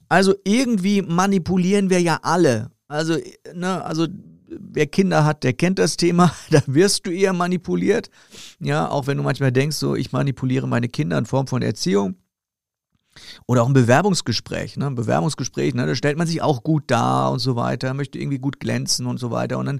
Also 0.09 0.35
irgendwie 0.43 1.01
manipulieren 1.01 1.89
wir 1.89 2.01
ja 2.01 2.19
alle. 2.21 2.71
Also, 2.87 3.17
ne, 3.53 3.83
also 3.83 4.07
wer 4.47 4.87
Kinder 4.87 5.25
hat, 5.25 5.43
der 5.43 5.53
kennt 5.53 5.79
das 5.79 5.97
Thema. 5.97 6.33
Da 6.49 6.61
wirst 6.67 7.05
du 7.05 7.11
eher 7.11 7.33
manipuliert. 7.33 8.09
Ja, 8.59 8.89
auch 8.89 9.07
wenn 9.07 9.17
du 9.17 9.23
manchmal 9.23 9.51
denkst, 9.51 9.77
so 9.77 9.95
ich 9.95 10.11
manipuliere 10.11 10.67
meine 10.67 10.89
Kinder 10.89 11.17
in 11.17 11.25
Form 11.25 11.47
von 11.47 11.61
Erziehung. 11.61 12.15
Oder 13.47 13.63
auch 13.63 13.67
ein 13.67 13.73
Bewerbungsgespräch. 13.73 14.75
Ne? 14.75 14.87
Ein 14.87 14.95
Bewerbungsgespräch, 14.95 15.73
ne? 15.73 15.85
da 15.85 15.95
stellt 15.95 16.17
man 16.17 16.27
sich 16.27 16.41
auch 16.41 16.63
gut 16.63 16.83
dar 16.87 17.31
und 17.31 17.39
so 17.39 17.55
weiter, 17.55 17.93
möchte 17.93 18.19
irgendwie 18.19 18.39
gut 18.39 18.59
glänzen 18.59 19.05
und 19.05 19.19
so 19.19 19.31
weiter. 19.31 19.57
Und 19.57 19.67
dann 19.67 19.79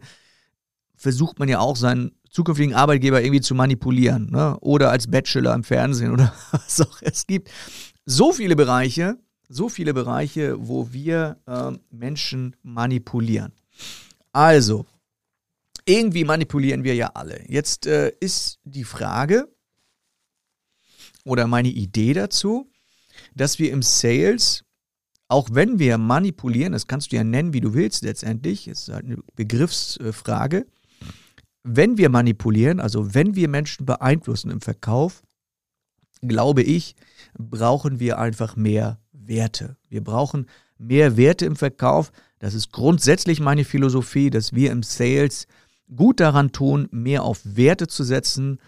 versucht 0.96 1.38
man 1.40 1.50
ja 1.50 1.60
auch 1.60 1.76
seinen 1.76 2.12
zukünftigen 2.30 2.74
Arbeitgeber 2.74 3.22
irgendwie 3.22 3.42
zu 3.42 3.54
manipulieren. 3.54 4.30
Ne? 4.32 4.58
Oder 4.62 4.90
als 4.90 5.08
Bachelor 5.08 5.54
im 5.54 5.64
Fernsehen 5.64 6.12
oder 6.14 6.34
was 6.52 6.82
auch 6.82 7.02
es 7.02 7.28
gibt. 7.28 7.50
So 8.06 8.32
viele 8.32 8.56
Bereiche, 8.56 9.18
so 9.48 9.70
viele 9.70 9.94
Bereiche, 9.94 10.56
wo 10.68 10.92
wir 10.92 11.38
äh, 11.46 11.72
Menschen 11.92 12.56
manipulieren. 12.64 13.54
Also, 14.32 14.86
irgendwie 15.86 16.24
manipulieren 16.24 16.84
wir 16.84 16.96
ja 16.96 17.12
alle. 17.14 17.44
Jetzt 17.48 17.86
äh, 17.86 18.12
ist 18.20 18.60
die 18.64 18.84
Frage 18.84 19.48
oder 21.24 21.48
meine 21.48 21.70
Idee 21.70 22.14
dazu, 22.14 22.70
dass 23.36 23.60
wir 23.60 23.72
im 23.72 23.82
Sales, 23.82 24.64
auch 25.28 25.50
wenn 25.52 25.80
wir 25.80 25.98
manipulieren, 25.98 26.74
das 26.74 26.88
kannst 26.88 27.12
du 27.12 27.16
ja 27.16 27.24
nennen, 27.24 27.54
wie 27.54 27.62
du 27.62 27.74
willst 27.74 28.04
letztendlich, 28.04 28.68
ist 28.68 28.90
halt 28.90 29.06
eine 29.06 29.18
Begriffsfrage, 29.36 30.66
wenn 31.64 31.98
wir 31.98 32.10
manipulieren, 32.10 32.80
also 32.80 33.14
wenn 33.16 33.36
wir 33.36 33.50
Menschen 33.50 33.86
beeinflussen 33.86 34.52
im 34.52 34.62
Verkauf, 34.62 35.24
glaube 36.22 36.62
ich, 36.62 36.96
brauchen 37.38 38.00
wir 38.00 38.20
einfach 38.20 38.56
mehr 38.56 39.00
Werte. 39.28 39.78
Wir 39.90 40.04
brauchen 40.04 40.48
mehr 40.78 41.18
Werte 41.18 41.46
im 41.46 41.56
Verkauf. 41.56 42.12
Das 42.40 42.54
ist 42.54 42.72
grundsätzlich 42.72 43.40
meine 43.40 43.66
Philosophie, 43.66 44.30
dass 44.30 44.54
wir 44.54 44.72
im 44.72 44.84
Sales 44.84 45.48
gut 45.96 46.20
daran 46.20 46.52
tun, 46.52 46.88
mehr 46.92 47.24
auf 47.24 47.42
Werte 47.44 47.88
zu 47.88 48.04
setzen. 48.04 48.60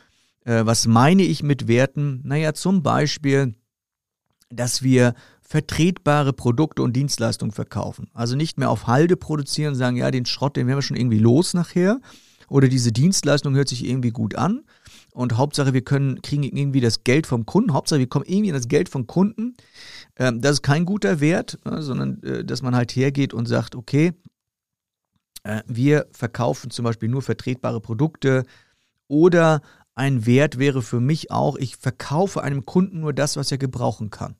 Äh, 0.45 0.65
was 0.65 0.87
meine 0.87 1.23
ich 1.23 1.43
mit 1.43 1.67
Werten? 1.67 2.21
Naja, 2.23 2.53
zum 2.53 2.83
Beispiel, 2.83 3.55
dass 4.49 4.83
wir 4.83 5.13
vertretbare 5.41 6.33
Produkte 6.33 6.83
und 6.83 6.93
Dienstleistungen 6.93 7.53
verkaufen. 7.53 8.09
Also 8.13 8.35
nicht 8.35 8.57
mehr 8.57 8.69
auf 8.69 8.87
Halde 8.87 9.15
produzieren 9.15 9.73
und 9.73 9.75
sagen, 9.75 9.95
ja, 9.95 10.11
den 10.11 10.25
Schrott, 10.25 10.57
den 10.57 10.67
werden 10.67 10.77
wir 10.77 10.81
schon 10.81 10.97
irgendwie 10.97 11.19
los 11.19 11.53
nachher. 11.53 11.99
Oder 12.49 12.67
diese 12.67 12.91
Dienstleistung 12.91 13.55
hört 13.55 13.69
sich 13.69 13.85
irgendwie 13.85 14.11
gut 14.11 14.35
an. 14.35 14.63
Und 15.13 15.37
Hauptsache, 15.37 15.73
wir 15.73 15.81
können, 15.81 16.21
kriegen 16.21 16.43
irgendwie 16.43 16.81
das 16.81 17.03
Geld 17.03 17.27
vom 17.27 17.45
Kunden. 17.45 17.73
Hauptsache, 17.73 17.99
wir 17.99 18.07
kommen 18.07 18.25
irgendwie 18.27 18.51
an 18.51 18.57
das 18.57 18.67
Geld 18.67 18.89
vom 18.89 19.07
Kunden. 19.07 19.55
Ähm, 20.17 20.41
das 20.41 20.53
ist 20.53 20.63
kein 20.63 20.85
guter 20.85 21.19
Wert, 21.19 21.59
ne, 21.65 21.81
sondern 21.81 22.21
äh, 22.23 22.43
dass 22.43 22.61
man 22.61 22.75
halt 22.75 22.95
hergeht 22.95 23.33
und 23.33 23.45
sagt, 23.45 23.75
okay, 23.75 24.13
äh, 25.43 25.63
wir 25.67 26.07
verkaufen 26.11 26.71
zum 26.71 26.83
Beispiel 26.83 27.09
nur 27.09 27.21
vertretbare 27.21 27.79
Produkte. 27.79 28.43
Oder 29.07 29.61
ein 29.95 30.25
Wert 30.25 30.59
wäre 30.59 30.81
für 30.81 30.99
mich 30.99 31.31
auch, 31.31 31.55
ich 31.55 31.77
verkaufe 31.77 32.43
einem 32.43 32.65
Kunden 32.65 32.99
nur 32.99 33.13
das, 33.13 33.37
was 33.37 33.51
er 33.51 33.57
gebrauchen 33.57 34.09
kann. 34.09 34.35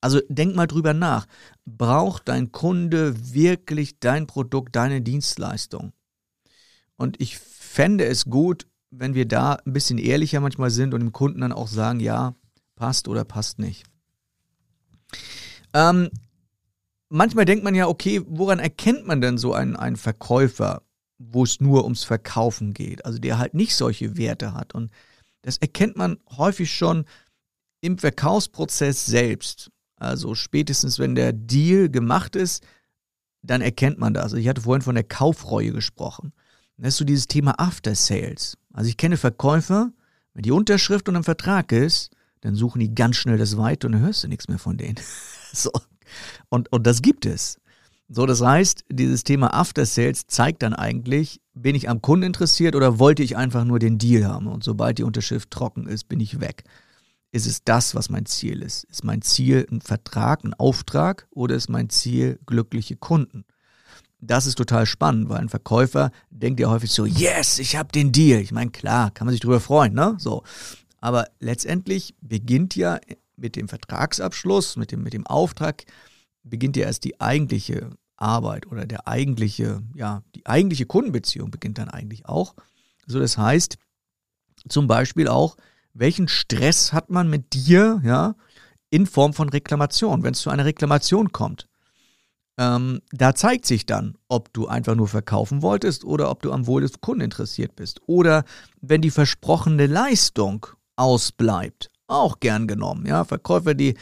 Also 0.00 0.20
denk 0.28 0.56
mal 0.56 0.66
drüber 0.66 0.94
nach. 0.94 1.26
Braucht 1.66 2.28
dein 2.28 2.52
Kunde 2.52 3.34
wirklich 3.34 3.98
dein 4.00 4.26
Produkt, 4.26 4.76
deine 4.76 5.02
Dienstleistung? 5.02 5.92
Und 6.96 7.20
ich 7.20 7.38
fände 7.38 8.04
es 8.04 8.26
gut, 8.26 8.66
wenn 8.90 9.14
wir 9.14 9.26
da 9.26 9.54
ein 9.54 9.72
bisschen 9.72 9.98
ehrlicher 9.98 10.40
manchmal 10.40 10.70
sind 10.70 10.94
und 10.94 11.00
dem 11.00 11.12
Kunden 11.12 11.40
dann 11.40 11.52
auch 11.52 11.68
sagen, 11.68 12.00
ja, 12.00 12.34
passt 12.80 13.06
oder 13.06 13.24
passt 13.24 13.58
nicht. 13.58 13.84
Ähm, 15.74 16.10
manchmal 17.08 17.44
denkt 17.44 17.62
man 17.62 17.74
ja, 17.74 17.86
okay, 17.86 18.22
woran 18.26 18.58
erkennt 18.58 19.06
man 19.06 19.20
denn 19.20 19.38
so 19.38 19.54
einen, 19.54 19.76
einen 19.76 19.96
Verkäufer? 19.96 20.82
wo 21.20 21.44
es 21.44 21.60
nur 21.60 21.84
ums 21.84 22.02
Verkaufen 22.02 22.72
geht, 22.72 23.04
also 23.04 23.18
der 23.18 23.38
halt 23.38 23.52
nicht 23.52 23.76
solche 23.76 24.16
Werte 24.16 24.54
hat. 24.54 24.74
Und 24.74 24.90
das 25.42 25.58
erkennt 25.58 25.96
man 25.96 26.18
häufig 26.36 26.72
schon 26.72 27.04
im 27.82 27.98
Verkaufsprozess 27.98 29.06
selbst. 29.06 29.70
Also 29.96 30.34
spätestens, 30.34 30.98
wenn 30.98 31.14
der 31.14 31.32
Deal 31.34 31.90
gemacht 31.90 32.36
ist, 32.36 32.64
dann 33.42 33.60
erkennt 33.60 33.98
man 33.98 34.14
das. 34.14 34.24
Also 34.24 34.36
ich 34.38 34.48
hatte 34.48 34.62
vorhin 34.62 34.82
von 34.82 34.94
der 34.94 35.04
Kaufreue 35.04 35.72
gesprochen. 35.72 36.32
Das 36.78 36.94
ist 36.94 36.98
so 36.98 37.04
dieses 37.04 37.26
Thema 37.26 37.54
After 37.58 37.94
Sales. 37.94 38.56
Also 38.72 38.88
ich 38.88 38.96
kenne 38.96 39.18
Verkäufer, 39.18 39.92
wenn 40.32 40.42
die 40.42 40.52
Unterschrift 40.52 41.08
und 41.10 41.16
ein 41.16 41.24
Vertrag 41.24 41.70
ist, 41.72 42.10
dann 42.40 42.54
suchen 42.54 42.80
die 42.80 42.94
ganz 42.94 43.16
schnell 43.16 43.38
das 43.38 43.56
Weite 43.56 43.86
und 43.86 43.92
dann 43.92 44.02
hörst 44.02 44.24
du 44.24 44.28
nichts 44.28 44.48
mehr 44.48 44.58
von 44.58 44.76
denen. 44.76 44.96
so. 45.52 45.70
Und, 46.48 46.72
und 46.72 46.86
das 46.86 47.02
gibt 47.02 47.26
es. 47.26 47.58
So, 48.08 48.26
das 48.26 48.40
heißt, 48.40 48.86
dieses 48.90 49.22
Thema 49.22 49.54
After 49.54 49.86
Sales 49.86 50.26
zeigt 50.26 50.62
dann 50.62 50.74
eigentlich, 50.74 51.40
bin 51.54 51.76
ich 51.76 51.88
am 51.88 52.02
Kunden 52.02 52.24
interessiert 52.24 52.74
oder 52.74 52.98
wollte 52.98 53.22
ich 53.22 53.36
einfach 53.36 53.64
nur 53.64 53.78
den 53.78 53.98
Deal 53.98 54.26
haben? 54.26 54.48
Und 54.48 54.64
sobald 54.64 54.98
die 54.98 55.04
Unterschrift 55.04 55.50
trocken 55.50 55.86
ist, 55.86 56.08
bin 56.08 56.18
ich 56.18 56.40
weg. 56.40 56.64
Ist 57.30 57.46
es 57.46 57.62
das, 57.62 57.94
was 57.94 58.10
mein 58.10 58.26
Ziel 58.26 58.62
ist? 58.62 58.82
Ist 58.84 59.04
mein 59.04 59.22
Ziel 59.22 59.64
ein 59.70 59.80
Vertrag, 59.80 60.42
ein 60.42 60.54
Auftrag 60.54 61.28
oder 61.30 61.54
ist 61.54 61.68
mein 61.68 61.88
Ziel 61.88 62.40
glückliche 62.46 62.96
Kunden? 62.96 63.44
Das 64.20 64.46
ist 64.46 64.56
total 64.56 64.86
spannend, 64.86 65.28
weil 65.28 65.38
ein 65.38 65.48
Verkäufer 65.48 66.10
denkt 66.30 66.58
ja 66.58 66.68
häufig 66.68 66.90
so, 66.90 67.06
yes, 67.06 67.60
ich 67.60 67.76
habe 67.76 67.92
den 67.92 68.10
Deal. 68.10 68.40
Ich 68.40 68.52
meine, 68.52 68.72
klar, 68.72 69.12
kann 69.12 69.26
man 69.26 69.32
sich 69.32 69.40
drüber 69.40 69.60
freuen, 69.60 69.94
ne? 69.94 70.16
So. 70.18 70.42
Aber 71.00 71.28
letztendlich 71.38 72.14
beginnt 72.20 72.76
ja 72.76 73.00
mit 73.36 73.56
dem 73.56 73.68
Vertragsabschluss, 73.68 74.76
mit 74.76 74.92
dem, 74.92 75.02
mit 75.02 75.14
dem 75.14 75.26
Auftrag, 75.26 75.84
beginnt 76.42 76.76
ja 76.76 76.86
erst 76.86 77.04
die 77.04 77.20
eigentliche 77.20 77.90
Arbeit 78.16 78.66
oder 78.66 78.86
der 78.86 79.08
eigentliche, 79.08 79.82
ja, 79.94 80.22
die 80.34 80.46
eigentliche 80.46 80.86
Kundenbeziehung 80.86 81.50
beginnt 81.50 81.78
dann 81.78 81.88
eigentlich 81.88 82.26
auch. 82.26 82.54
So, 83.06 83.18
das 83.18 83.38
heißt 83.38 83.78
zum 84.68 84.86
Beispiel 84.86 85.26
auch, 85.28 85.56
welchen 85.94 86.28
Stress 86.28 86.92
hat 86.92 87.10
man 87.10 87.28
mit 87.28 87.54
dir, 87.54 88.00
ja, 88.04 88.34
in 88.90 89.06
Form 89.06 89.32
von 89.32 89.48
Reklamation, 89.48 90.22
wenn 90.22 90.34
es 90.34 90.40
zu 90.40 90.50
einer 90.50 90.64
Reklamation 90.64 91.32
kommt. 91.32 91.66
Ähm, 92.58 93.00
da 93.10 93.34
zeigt 93.34 93.64
sich 93.64 93.86
dann, 93.86 94.18
ob 94.28 94.52
du 94.52 94.66
einfach 94.66 94.94
nur 94.94 95.08
verkaufen 95.08 95.62
wolltest 95.62 96.04
oder 96.04 96.30
ob 96.30 96.42
du 96.42 96.52
am 96.52 96.66
Wohl 96.66 96.82
des 96.82 97.00
Kunden 97.00 97.22
interessiert 97.22 97.74
bist. 97.76 98.00
Oder 98.06 98.44
wenn 98.80 99.00
die 99.00 99.10
versprochene 99.10 99.86
Leistung 99.86 100.66
ausbleibt, 101.00 101.90
auch 102.06 102.40
gern 102.40 102.68
genommen. 102.68 103.06
Ja, 103.06 103.24
Verkäufer, 103.24 103.74
die 103.74 103.94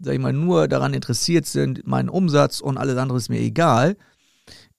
sag 0.00 0.14
ich 0.14 0.20
mal, 0.20 0.32
nur 0.32 0.68
daran 0.68 0.94
interessiert 0.94 1.46
sind, 1.46 1.86
meinen 1.86 2.08
Umsatz 2.08 2.60
und 2.60 2.78
alles 2.78 2.96
andere 2.96 3.18
ist 3.18 3.28
mir 3.28 3.40
egal, 3.40 3.96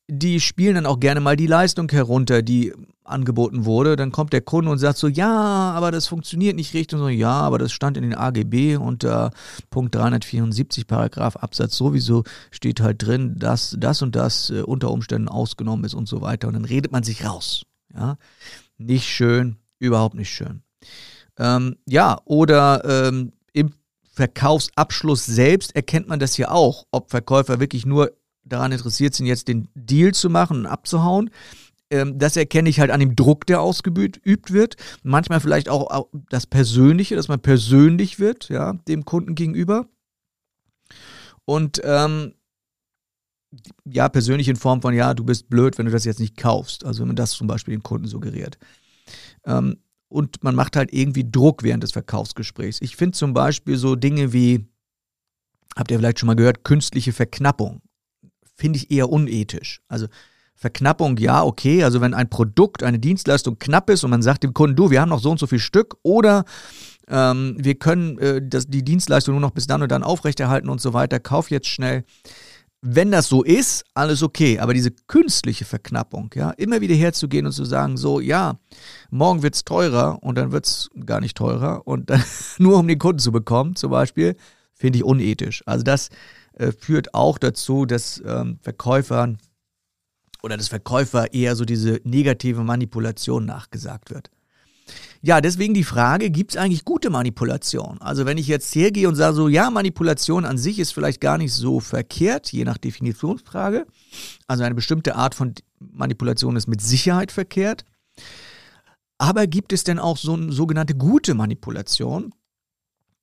die 0.07 0.39
spielen 0.39 0.75
dann 0.75 0.85
auch 0.85 0.99
gerne 0.99 1.19
mal 1.19 1.35
die 1.35 1.47
Leistung 1.47 1.89
herunter, 1.89 2.43
die 2.43 2.73
angeboten 3.03 3.65
wurde. 3.65 3.95
Dann 3.95 4.11
kommt 4.11 4.33
der 4.33 4.41
Kunde 4.41 4.69
und 4.69 4.77
sagt 4.77 4.97
so, 4.97 5.07
ja, 5.07 5.31
aber 5.31 5.91
das 5.91 6.07
funktioniert 6.07 6.55
nicht 6.55 6.73
richtig. 6.73 6.97
Und 6.97 7.05
so, 7.05 7.09
ja, 7.09 7.31
aber 7.31 7.57
das 7.57 7.71
stand 7.71 7.97
in 7.97 8.03
den 8.03 8.15
AGB 8.15 8.77
unter 8.77 9.31
Punkt 9.71 9.95
374, 9.95 10.85
Paragraph 10.85 11.37
Absatz 11.37 11.75
sowieso 11.75 12.23
steht 12.51 12.81
halt 12.81 13.03
drin, 13.03 13.35
dass 13.37 13.75
das 13.79 14.01
und 14.01 14.15
das 14.15 14.51
äh, 14.51 14.61
unter 14.61 14.91
Umständen 14.91 15.27
ausgenommen 15.27 15.85
ist 15.85 15.95
und 15.95 16.07
so 16.07 16.21
weiter. 16.21 16.47
Und 16.47 16.53
dann 16.53 16.65
redet 16.65 16.91
man 16.91 17.03
sich 17.03 17.25
raus. 17.25 17.63
Ja, 17.93 18.17
nicht 18.77 19.07
schön, 19.07 19.57
überhaupt 19.79 20.15
nicht 20.15 20.29
schön. 20.29 20.61
Ähm, 21.37 21.77
ja, 21.85 22.17
oder 22.25 23.07
ähm, 23.07 23.33
im 23.53 23.73
Verkaufsabschluss 24.13 25.25
selbst 25.25 25.75
erkennt 25.75 26.07
man 26.07 26.19
das 26.19 26.37
ja 26.37 26.49
auch, 26.49 26.85
ob 26.91 27.09
Verkäufer 27.09 27.59
wirklich 27.59 27.85
nur 27.85 28.11
daran 28.43 28.71
interessiert 28.71 29.13
sind, 29.13 29.25
jetzt 29.25 29.47
den 29.47 29.67
Deal 29.73 30.13
zu 30.13 30.29
machen 30.29 30.59
und 30.59 30.65
abzuhauen. 30.65 31.29
Ähm, 31.89 32.17
das 32.17 32.37
erkenne 32.37 32.69
ich 32.69 32.79
halt 32.79 32.91
an 32.91 32.99
dem 32.99 33.15
Druck, 33.15 33.45
der 33.45 33.61
ausgeübt 33.61 34.51
wird. 34.51 34.75
Manchmal 35.03 35.39
vielleicht 35.39 35.69
auch 35.69 36.07
das 36.29 36.47
Persönliche, 36.47 37.15
dass 37.15 37.27
man 37.27 37.41
persönlich 37.41 38.19
wird, 38.19 38.49
ja, 38.49 38.73
dem 38.87 39.05
Kunden 39.05 39.35
gegenüber. 39.35 39.87
Und 41.45 41.81
ähm, 41.83 42.33
ja, 43.85 44.09
persönlich 44.09 44.47
in 44.47 44.55
Form 44.55 44.81
von, 44.81 44.93
ja, 44.93 45.13
du 45.13 45.23
bist 45.23 45.49
blöd, 45.49 45.77
wenn 45.77 45.85
du 45.85 45.91
das 45.91 46.05
jetzt 46.05 46.19
nicht 46.19 46.37
kaufst. 46.37 46.85
Also 46.85 47.01
wenn 47.01 47.07
man 47.07 47.15
das 47.15 47.31
zum 47.31 47.47
Beispiel 47.47 47.75
den 47.75 47.83
Kunden 47.83 48.07
suggeriert. 48.07 48.57
Ähm, 49.45 49.77
und 50.07 50.43
man 50.43 50.55
macht 50.55 50.75
halt 50.75 50.93
irgendwie 50.93 51.29
Druck 51.29 51.63
während 51.63 51.83
des 51.83 51.91
Verkaufsgesprächs. 51.91 52.81
Ich 52.81 52.95
finde 52.95 53.17
zum 53.17 53.33
Beispiel 53.33 53.77
so 53.77 53.95
Dinge 53.95 54.33
wie, 54.33 54.65
habt 55.75 55.91
ihr 55.91 55.97
vielleicht 55.97 56.19
schon 56.19 56.27
mal 56.27 56.35
gehört, 56.35 56.63
künstliche 56.63 57.13
Verknappung. 57.13 57.81
Finde 58.55 58.77
ich 58.77 58.91
eher 58.91 59.09
unethisch. 59.09 59.81
Also 59.87 60.07
Verknappung, 60.55 61.17
ja, 61.17 61.43
okay. 61.43 61.83
Also 61.83 61.99
wenn 61.99 62.13
ein 62.13 62.29
Produkt, 62.29 62.81
eine 62.81 62.99
Dienstleistung 62.99 63.59
knapp 63.59 63.89
ist 63.89 64.03
und 64.03 64.09
man 64.09 64.21
sagt 64.21 64.43
dem 64.43 64.53
Kunden, 64.53 64.75
du, 64.75 64.89
wir 64.89 65.01
haben 65.01 65.09
noch 65.09 65.19
so 65.19 65.31
und 65.31 65.39
so 65.39 65.47
viel 65.47 65.59
Stück 65.59 65.97
oder 66.01 66.45
ähm, 67.07 67.57
wir 67.59 67.75
können 67.75 68.17
äh, 68.19 68.41
das, 68.41 68.67
die 68.67 68.83
Dienstleistung 68.83 69.33
nur 69.33 69.41
noch 69.41 69.51
bis 69.51 69.67
dann 69.67 69.81
und 69.81 69.91
dann 69.91 70.03
aufrechterhalten 70.03 70.69
und 70.69 70.79
so 70.79 70.93
weiter, 70.93 71.19
kauf 71.19 71.51
jetzt 71.51 71.67
schnell 71.67 72.05
wenn 72.87 73.11
das 73.11 73.27
so 73.27 73.43
ist, 73.43 73.83
alles 73.95 74.21
okay. 74.21 74.59
Aber 74.59 74.73
diese 74.73 74.91
künstliche 74.91 75.65
Verknappung, 75.65 76.29
ja, 76.35 76.51
immer 76.51 76.81
wieder 76.81 76.93
herzugehen 76.93 77.47
und 77.47 77.51
zu 77.51 77.65
sagen, 77.65 77.97
so, 77.97 78.19
ja, 78.19 78.59
morgen 79.09 79.41
wird 79.41 79.55
es 79.55 79.65
teurer 79.65 80.21
und 80.21 80.37
dann 80.37 80.51
wird 80.51 80.67
es 80.67 80.89
gar 81.05 81.19
nicht 81.19 81.35
teurer 81.35 81.87
und 81.87 82.11
dann 82.11 82.23
nur 82.59 82.77
um 82.77 82.87
den 82.87 82.99
Kunden 82.99 83.19
zu 83.19 83.31
bekommen, 83.31 83.75
zum 83.75 83.89
Beispiel, 83.89 84.35
finde 84.73 84.99
ich 84.99 85.03
unethisch. 85.03 85.63
Also 85.65 85.83
das 85.83 86.09
äh, 86.53 86.71
führt 86.71 87.15
auch 87.15 87.39
dazu, 87.39 87.87
dass 87.87 88.21
ähm, 88.23 88.59
Verkäufern 88.61 89.39
oder 90.43 90.55
das 90.55 90.67
Verkäufer 90.67 91.33
eher 91.33 91.55
so 91.55 91.65
diese 91.65 91.99
negative 92.03 92.63
Manipulation 92.63 93.45
nachgesagt 93.45 94.11
wird. 94.11 94.29
Ja, 95.25 95.41
deswegen 95.41 95.73
die 95.73 95.83
Frage, 95.83 96.29
gibt 96.29 96.51
es 96.51 96.57
eigentlich 96.57 96.85
gute 96.85 97.09
Manipulation? 97.09 97.99
Also 97.99 98.27
wenn 98.27 98.37
ich 98.37 98.47
jetzt 98.47 98.75
hergehe 98.75 99.07
und 99.07 99.15
sage 99.15 99.35
so, 99.35 99.47
ja, 99.47 99.71
Manipulation 99.71 100.45
an 100.45 100.59
sich 100.59 100.77
ist 100.77 100.91
vielleicht 100.91 101.19
gar 101.19 101.39
nicht 101.39 101.51
so 101.51 101.79
verkehrt, 101.79 102.51
je 102.51 102.63
nach 102.63 102.77
Definitionsfrage. 102.77 103.87
Also 104.45 104.63
eine 104.63 104.75
bestimmte 104.75 105.15
Art 105.15 105.33
von 105.33 105.55
Manipulation 105.79 106.55
ist 106.55 106.67
mit 106.67 106.79
Sicherheit 106.79 107.31
verkehrt. 107.31 107.85
Aber 109.17 109.47
gibt 109.47 109.73
es 109.73 109.83
denn 109.83 109.97
auch 109.97 110.17
so 110.17 110.33
eine 110.33 110.51
sogenannte 110.51 110.93
gute 110.93 111.33
Manipulation? 111.33 112.31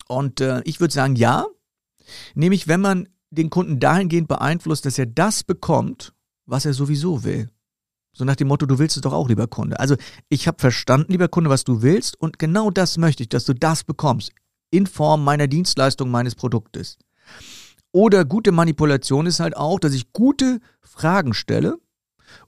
Und 0.09 0.41
äh, 0.41 0.61
ich 0.65 0.81
würde 0.81 0.93
sagen, 0.93 1.15
ja. 1.15 1.47
Nämlich, 2.35 2.67
wenn 2.67 2.81
man 2.81 3.09
den 3.31 3.49
Kunden 3.49 3.79
dahingehend 3.79 4.27
beeinflusst, 4.27 4.87
dass 4.87 4.99
er 4.99 5.07
das 5.07 5.45
bekommt, 5.45 6.15
was 6.47 6.65
er 6.65 6.75
sowieso 6.75 7.23
will. 7.23 7.49
So 8.13 8.25
nach 8.25 8.37
dem 8.37 8.49
Motto, 8.49 8.67
du 8.67 8.79
willst 8.79 8.97
es 8.97 9.03
doch 9.03 9.13
auch, 9.13 9.29
lieber 9.29 9.47
Kunde. 9.47 9.81
Also 9.81 9.97
ich 10.29 10.47
habe 10.47 10.59
verstanden, 10.61 11.13
lieber 11.13 11.29
Kunde, 11.29 11.49
was 11.51 11.65
du 11.65 11.83
willst 11.83 12.21
und 12.21 12.39
genau 12.39 12.71
das 12.71 12.99
möchte 12.99 13.23
ich, 13.23 13.29
dass 13.29 13.45
du 13.45 13.55
das 13.55 13.85
bekommst. 13.85 14.33
In 14.71 14.87
Form 14.87 15.25
meiner 15.25 15.47
Dienstleistung, 15.47 16.11
meines 16.11 16.35
Produktes. 16.35 16.99
Oder 17.93 18.25
gute 18.25 18.53
Manipulation 18.53 19.27
ist 19.27 19.41
halt 19.41 19.57
auch, 19.57 19.79
dass 19.79 19.93
ich 19.93 20.13
gute 20.13 20.61
Fragen 20.81 21.35
stelle, 21.35 21.79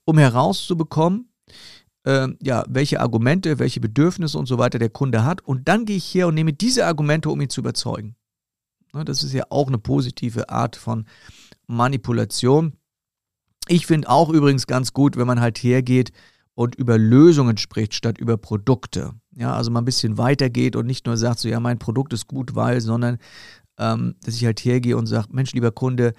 um 0.05 0.19
herauszubekommen, 0.19 1.29
äh, 2.05 2.29
ja, 2.43 2.65
welche 2.69 3.01
Argumente, 3.01 3.59
welche 3.59 3.81
Bedürfnisse 3.81 4.39
und 4.39 4.47
so 4.47 4.59
weiter 4.59 4.79
der 4.79 4.91
Kunde 4.91 5.25
hat. 5.25 5.43
Und 5.43 5.69
dann 5.69 5.85
gehe 5.85 5.97
ich 5.97 6.15
her 6.15 6.29
und 6.29 6.35
nehme 6.35 6.53
diese 6.53 6.87
Argumente, 6.87 7.31
um 7.31 7.41
ihn 7.41 7.51
zu 7.51 7.61
überzeugen. 7.61 8.17
Das 8.93 9.23
ist 9.23 9.33
ja 9.33 9.45
auch 9.51 9.67
eine 9.67 9.79
positive 9.79 10.49
Art 10.51 10.77
von 10.77 11.07
Manipulation. 11.67 12.75
Ich 13.69 13.87
finde 13.87 14.09
auch 14.11 14.31
übrigens 14.31 14.67
ganz 14.67 14.93
gut, 14.93 15.17
wenn 15.17 15.27
man 15.27 15.41
halt 15.41 15.59
hergeht 15.59 16.13
und 16.55 16.75
über 16.75 16.99
Lösungen 16.99 17.57
spricht, 17.57 17.95
statt 17.95 18.19
über 18.19 18.37
Produkte. 18.37 19.15
Ja, 19.33 19.55
also 19.55 19.71
mal 19.71 19.81
ein 19.81 19.87
bisschen 19.87 20.19
weitergeht 20.19 20.77
und 20.77 20.87
nicht 20.87 21.07
nur 21.07 21.17
sagt, 21.17 21.41
so 21.41 21.49
ja, 21.49 21.59
mein 21.61 21.79
Produkt 21.79 22.13
ist 22.13 22.29
gut, 22.29 22.55
weil, 22.55 22.81
sondern 22.81 23.19
ähm, 23.79 24.15
dass 24.23 24.37
ich 24.37 24.45
halt 24.45 24.61
hergehe 24.61 24.97
und 24.97 25.07
sage, 25.07 25.29
Mensch, 25.33 25.53
lieber 25.53 25.73
Kunde, 25.73 26.13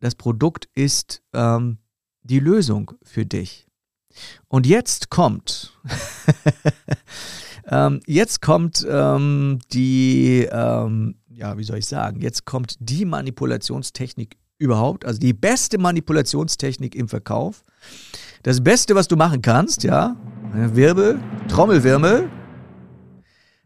das 0.00 0.14
Produkt 0.14 0.68
ist 0.74 1.22
ähm, 1.32 1.78
die 2.22 2.38
Lösung 2.38 2.92
für 3.02 3.26
dich. 3.26 3.66
Und 4.46 4.66
jetzt 4.66 5.10
kommt, 5.10 5.72
ähm, 7.68 8.00
jetzt 8.06 8.40
kommt 8.40 8.86
ähm, 8.88 9.58
die, 9.72 10.48
ähm, 10.50 11.16
ja, 11.30 11.58
wie 11.58 11.64
soll 11.64 11.78
ich 11.78 11.86
sagen, 11.86 12.20
jetzt 12.20 12.44
kommt 12.44 12.76
die 12.78 13.04
Manipulationstechnik 13.04 14.36
überhaupt. 14.58 15.04
Also 15.04 15.18
die 15.18 15.32
beste 15.32 15.78
Manipulationstechnik 15.78 16.94
im 16.94 17.08
Verkauf. 17.08 17.62
Das 18.42 18.62
Beste, 18.62 18.94
was 18.94 19.08
du 19.08 19.16
machen 19.16 19.42
kannst, 19.42 19.84
ja, 19.84 20.16
Wirbel, 20.52 21.20
Trommelwirbel. 21.48 22.30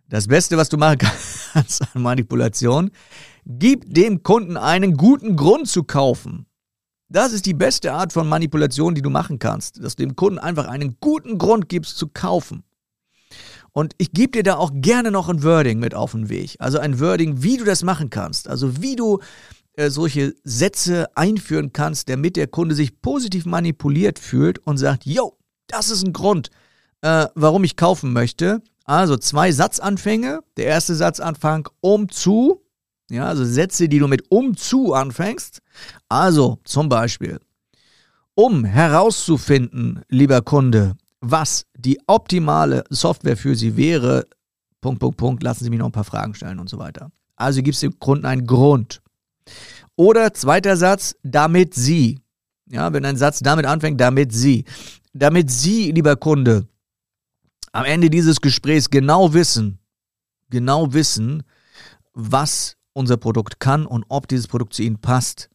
Das 0.09 0.27
Beste, 0.27 0.57
was 0.57 0.69
du 0.69 0.79
machen 0.79 0.99
kannst 1.53 1.83
an 1.95 2.03
Manipulation, 2.03 2.91
gib 3.45 3.93
dem 3.93 4.23
Kunden 4.23 4.57
einen 4.57 4.97
guten 4.97 5.37
Grund 5.37 5.69
zu 5.69 5.85
kaufen. 5.85 6.47
Das 7.11 7.33
ist 7.33 7.47
die 7.47 7.55
beste 7.55 7.93
Art 7.93 8.13
von 8.13 8.29
Manipulation, 8.29 8.95
die 8.95 9.03
du 9.03 9.11
machen 9.11 9.39
kannst, 9.39 9.83
dass 9.83 9.97
du 9.97 10.05
dem 10.05 10.15
Kunden 10.15 10.39
einfach 10.39 10.69
einen 10.69 10.97
guten 11.01 11.39
Grund 11.39 11.69
gibst 11.69 11.97
zu 11.97 12.09
kaufen. 12.09 12.65
Und 13.73 13.95
ich 13.99 14.13
gebe 14.13 14.33
dir 14.33 14.43
da 14.43 14.57
auch 14.57 14.71
gerne 14.75 15.11
noch 15.11 15.29
ein 15.29 15.43
Wording 15.43 15.79
mit 15.79 15.95
auf 15.95 16.13
den 16.13 16.29
Weg. 16.29 16.57
Also 16.59 16.79
ein 16.79 17.01
Wording, 17.01 17.43
wie 17.43 17.57
du 17.57 17.65
das 17.65 17.83
machen 17.83 18.11
kannst. 18.11 18.49
Also 18.49 18.83
wie 18.83 18.97
du 18.97 19.21
äh, 19.79 19.91
solche 19.91 20.35
Sätze 20.43 21.07
einführen 21.17 21.73
kannst, 21.73 22.09
damit 22.09 22.35
der 22.35 22.49
Kunde 22.49 22.75
sich 22.75 23.01
positiv 23.01 23.47
manipuliert 23.47 24.19
fühlt 24.19 24.59
und 24.67 24.77
sagt, 24.77 25.07
yo, 25.07 25.39
Das 25.69 25.91
ist 25.91 26.05
ein 26.05 26.13
Grund, 26.13 26.51
äh, 27.03 27.27
warum 27.35 27.63
ich 27.63 27.77
kaufen 27.77 28.13
möchte. 28.13 28.61
Also 28.85 29.17
zwei 29.17 29.53
Satzanfänge. 29.53 30.41
Der 30.57 30.67
erste 30.67 30.95
Satzanfang 30.95 31.69
um 31.81 32.09
zu. 32.09 32.63
Ja, 33.11 33.27
also 33.27 33.45
Sätze, 33.45 33.89
die 33.89 33.99
du 34.01 34.09
mit 34.09 34.25
um 34.31 34.57
zu 34.57 34.95
anfängst. 34.95 35.61
Also 36.09 36.59
zum 36.65 36.89
Beispiel, 36.89 37.39
um 38.35 38.65
herauszufinden, 38.65 40.03
lieber 40.09 40.43
Kunde, 40.43 40.95
was 41.21 41.67
die 41.77 42.01
optimale 42.07 42.83
Software 42.91 43.37
für 43.37 43.55
Sie 43.55 43.77
wäre, 43.77 44.27
Punkt, 44.81 45.01
Punkt, 45.01 45.19
Punkt, 45.19 45.43
lassen 45.43 45.65
Sie 45.65 45.71
mich 45.71 45.79
noch 45.79 45.87
ein 45.87 45.93
paar 45.93 46.05
Fragen 46.05 46.35
stellen 46.35 46.59
und 46.59 46.69
so 46.69 46.79
weiter. 46.79 47.13
Also 47.37 47.63
gibst 47.63 47.83
dem 47.83 47.99
Kunden 48.01 48.27
einen 48.27 48.47
Grund. 48.47 49.03
Oder 49.97 50.33
zweiter 50.35 50.77
Satz, 50.77 51.17
damit 51.23 51.75
Sie. 51.75 52.21
Ja, 52.67 52.93
wenn 52.93 53.05
ein 53.05 53.17
Satz 53.17 53.41
damit 53.41 53.67
anfängt, 53.67 54.01
damit 54.01 54.33
Sie. 54.33 54.65
Damit 55.13 55.51
Sie, 55.51 55.91
lieber 55.91 56.17
Kunde, 56.17 56.69
am 57.73 57.85
Ende 57.85 58.11
dieses 58.11 58.41
Gesprächs 58.41 58.91
genau 58.91 59.33
wissen, 59.33 59.79
genau 60.51 60.93
wissen, 60.93 61.43
was 62.15 62.77
unser 62.93 63.17
Produkt 63.17 63.61
kann 63.61 63.87
und 63.87 64.05
ob 64.09 64.29
dieses 64.29 64.49
Produkt 64.49 64.75
zu 64.75 64.83
Ihnen 64.83 65.01
passt, 65.01 65.49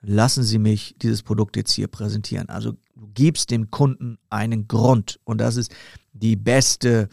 lassen 0.00 0.42
Sie 0.42 0.58
mich 0.58 0.96
dieses 1.00 1.22
Produkt 1.22 1.56
jetzt 1.56 1.72
hier 1.72 1.88
präsentieren. 1.88 2.48
Also 2.48 2.72
du 2.96 3.08
gibst 3.14 3.50
dem 3.50 3.70
Kunden 3.70 4.18
einen 4.28 4.66
Grund 4.66 5.20
und 5.24 5.38
das 5.38 5.56
ist 5.56 5.72
die 6.12 6.36
beste 6.36 7.08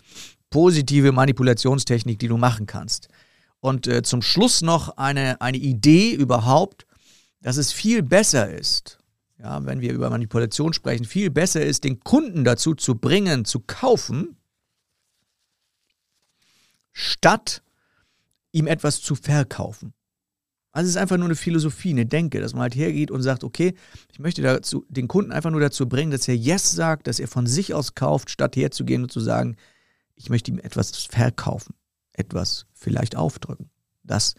positive 0.50 1.12
Manipulationstechnik, 1.12 2.20
die 2.20 2.28
du 2.28 2.38
machen 2.38 2.66
kannst. 2.66 3.10
Und 3.60 3.88
äh, 3.88 4.04
zum 4.04 4.22
Schluss 4.22 4.62
noch 4.62 4.98
eine, 4.98 5.42
eine 5.42 5.58
Idee 5.58 6.14
überhaupt, 6.14 6.86
dass 7.42 7.58
es 7.58 7.72
viel 7.72 8.04
besser 8.04 8.50
ist, 8.50 9.00
ja, 9.40 9.64
wenn 9.66 9.82
wir 9.82 9.94
über 9.94 10.10
Manipulation 10.10 10.74
sprechen, 10.74 11.06
viel 11.06 11.30
besser 11.30 11.62
ist, 11.62 11.84
den 11.84 12.00
Kunden 12.00 12.44
dazu 12.44 12.74
zu 12.74 12.96
bringen, 12.96 13.46
zu 13.46 13.60
kaufen, 13.60 14.38
statt 16.92 17.62
ihm 18.52 18.68
etwas 18.68 19.02
zu 19.02 19.16
verkaufen. 19.16 19.94
Also 20.72 20.90
es 20.90 20.96
ist 20.96 21.02
einfach 21.02 21.18
nur 21.18 21.26
eine 21.26 21.36
Philosophie, 21.36 21.90
eine 21.92 22.06
Denke, 22.06 22.40
dass 22.40 22.54
man 22.54 22.64
halt 22.64 22.76
hergeht 22.76 23.10
und 23.10 23.24
sagt, 23.24 23.44
okay, 23.44 23.74
ich 24.12 24.20
möchte 24.20 24.42
dazu, 24.42 24.86
den 24.90 25.08
Kunden 25.08 25.32
einfach 25.32 25.50
nur 25.50 25.62
dazu 25.62 25.88
bringen, 25.88 26.12
dass 26.12 26.28
er 26.28 26.36
Yes 26.36 26.72
sagt, 26.72 27.08
dass 27.08 27.20
er 27.20 27.28
von 27.28 27.48
sich 27.48 27.74
aus 27.74 27.96
kauft, 27.96 28.30
statt 28.30 28.56
herzugehen 28.56 29.04
und 29.04 29.12
zu 29.12 29.20
sagen, 29.20 29.56
ich 30.16 30.30
möchte 30.30 30.52
ihm 30.52 30.60
etwas 30.60 30.92
verkaufen, 31.06 31.74
etwas 32.18 32.66
vielleicht 32.74 33.16
aufdrücken. 33.16 33.70
Das 34.04 34.36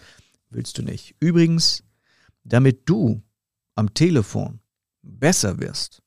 willst 0.50 0.76
du 0.78 0.82
nicht. 0.82 1.14
Übrigens, 1.20 1.84
damit 2.44 2.88
du 2.88 3.22
am 3.74 3.94
Telefon 3.94 4.60
besser 5.02 5.58
wirst 5.60 6.02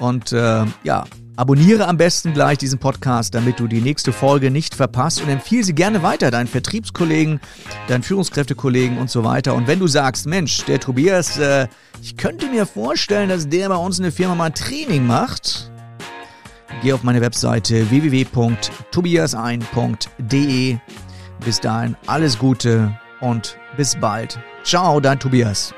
Und 0.00 0.32
äh, 0.32 0.66
ja, 0.84 1.06
Abonniere 1.34 1.88
am 1.88 1.96
besten 1.96 2.34
gleich 2.34 2.58
diesen 2.58 2.78
Podcast, 2.78 3.34
damit 3.34 3.58
du 3.58 3.66
die 3.66 3.80
nächste 3.80 4.12
Folge 4.12 4.50
nicht 4.50 4.74
verpasst 4.74 5.22
und 5.22 5.30
empfehle 5.30 5.64
sie 5.64 5.74
gerne 5.74 6.02
weiter 6.02 6.30
deinen 6.30 6.46
Vertriebskollegen, 6.46 7.40
deinen 7.88 8.02
Führungskräftekollegen 8.02 8.98
und 8.98 9.08
so 9.08 9.24
weiter. 9.24 9.54
Und 9.54 9.66
wenn 9.66 9.78
du 9.78 9.86
sagst, 9.86 10.26
Mensch, 10.26 10.62
der 10.66 10.78
Tobias, 10.78 11.38
äh, 11.38 11.68
ich 12.02 12.18
könnte 12.18 12.48
mir 12.48 12.66
vorstellen, 12.66 13.30
dass 13.30 13.48
der 13.48 13.70
bei 13.70 13.76
uns 13.76 13.98
in 13.98 14.02
der 14.02 14.12
Firma 14.12 14.34
mal 14.34 14.44
ein 14.46 14.54
Training 14.54 15.06
macht, 15.06 15.70
geh 16.82 16.92
auf 16.92 17.02
meine 17.02 17.22
Webseite 17.22 17.90
www.tobiasein.de. 17.90 20.76
Bis 21.44 21.60
dahin 21.60 21.96
alles 22.06 22.38
Gute 22.38 22.96
und 23.20 23.56
bis 23.78 23.96
bald. 23.96 24.38
Ciao, 24.64 25.00
dein 25.00 25.18
Tobias. 25.18 25.72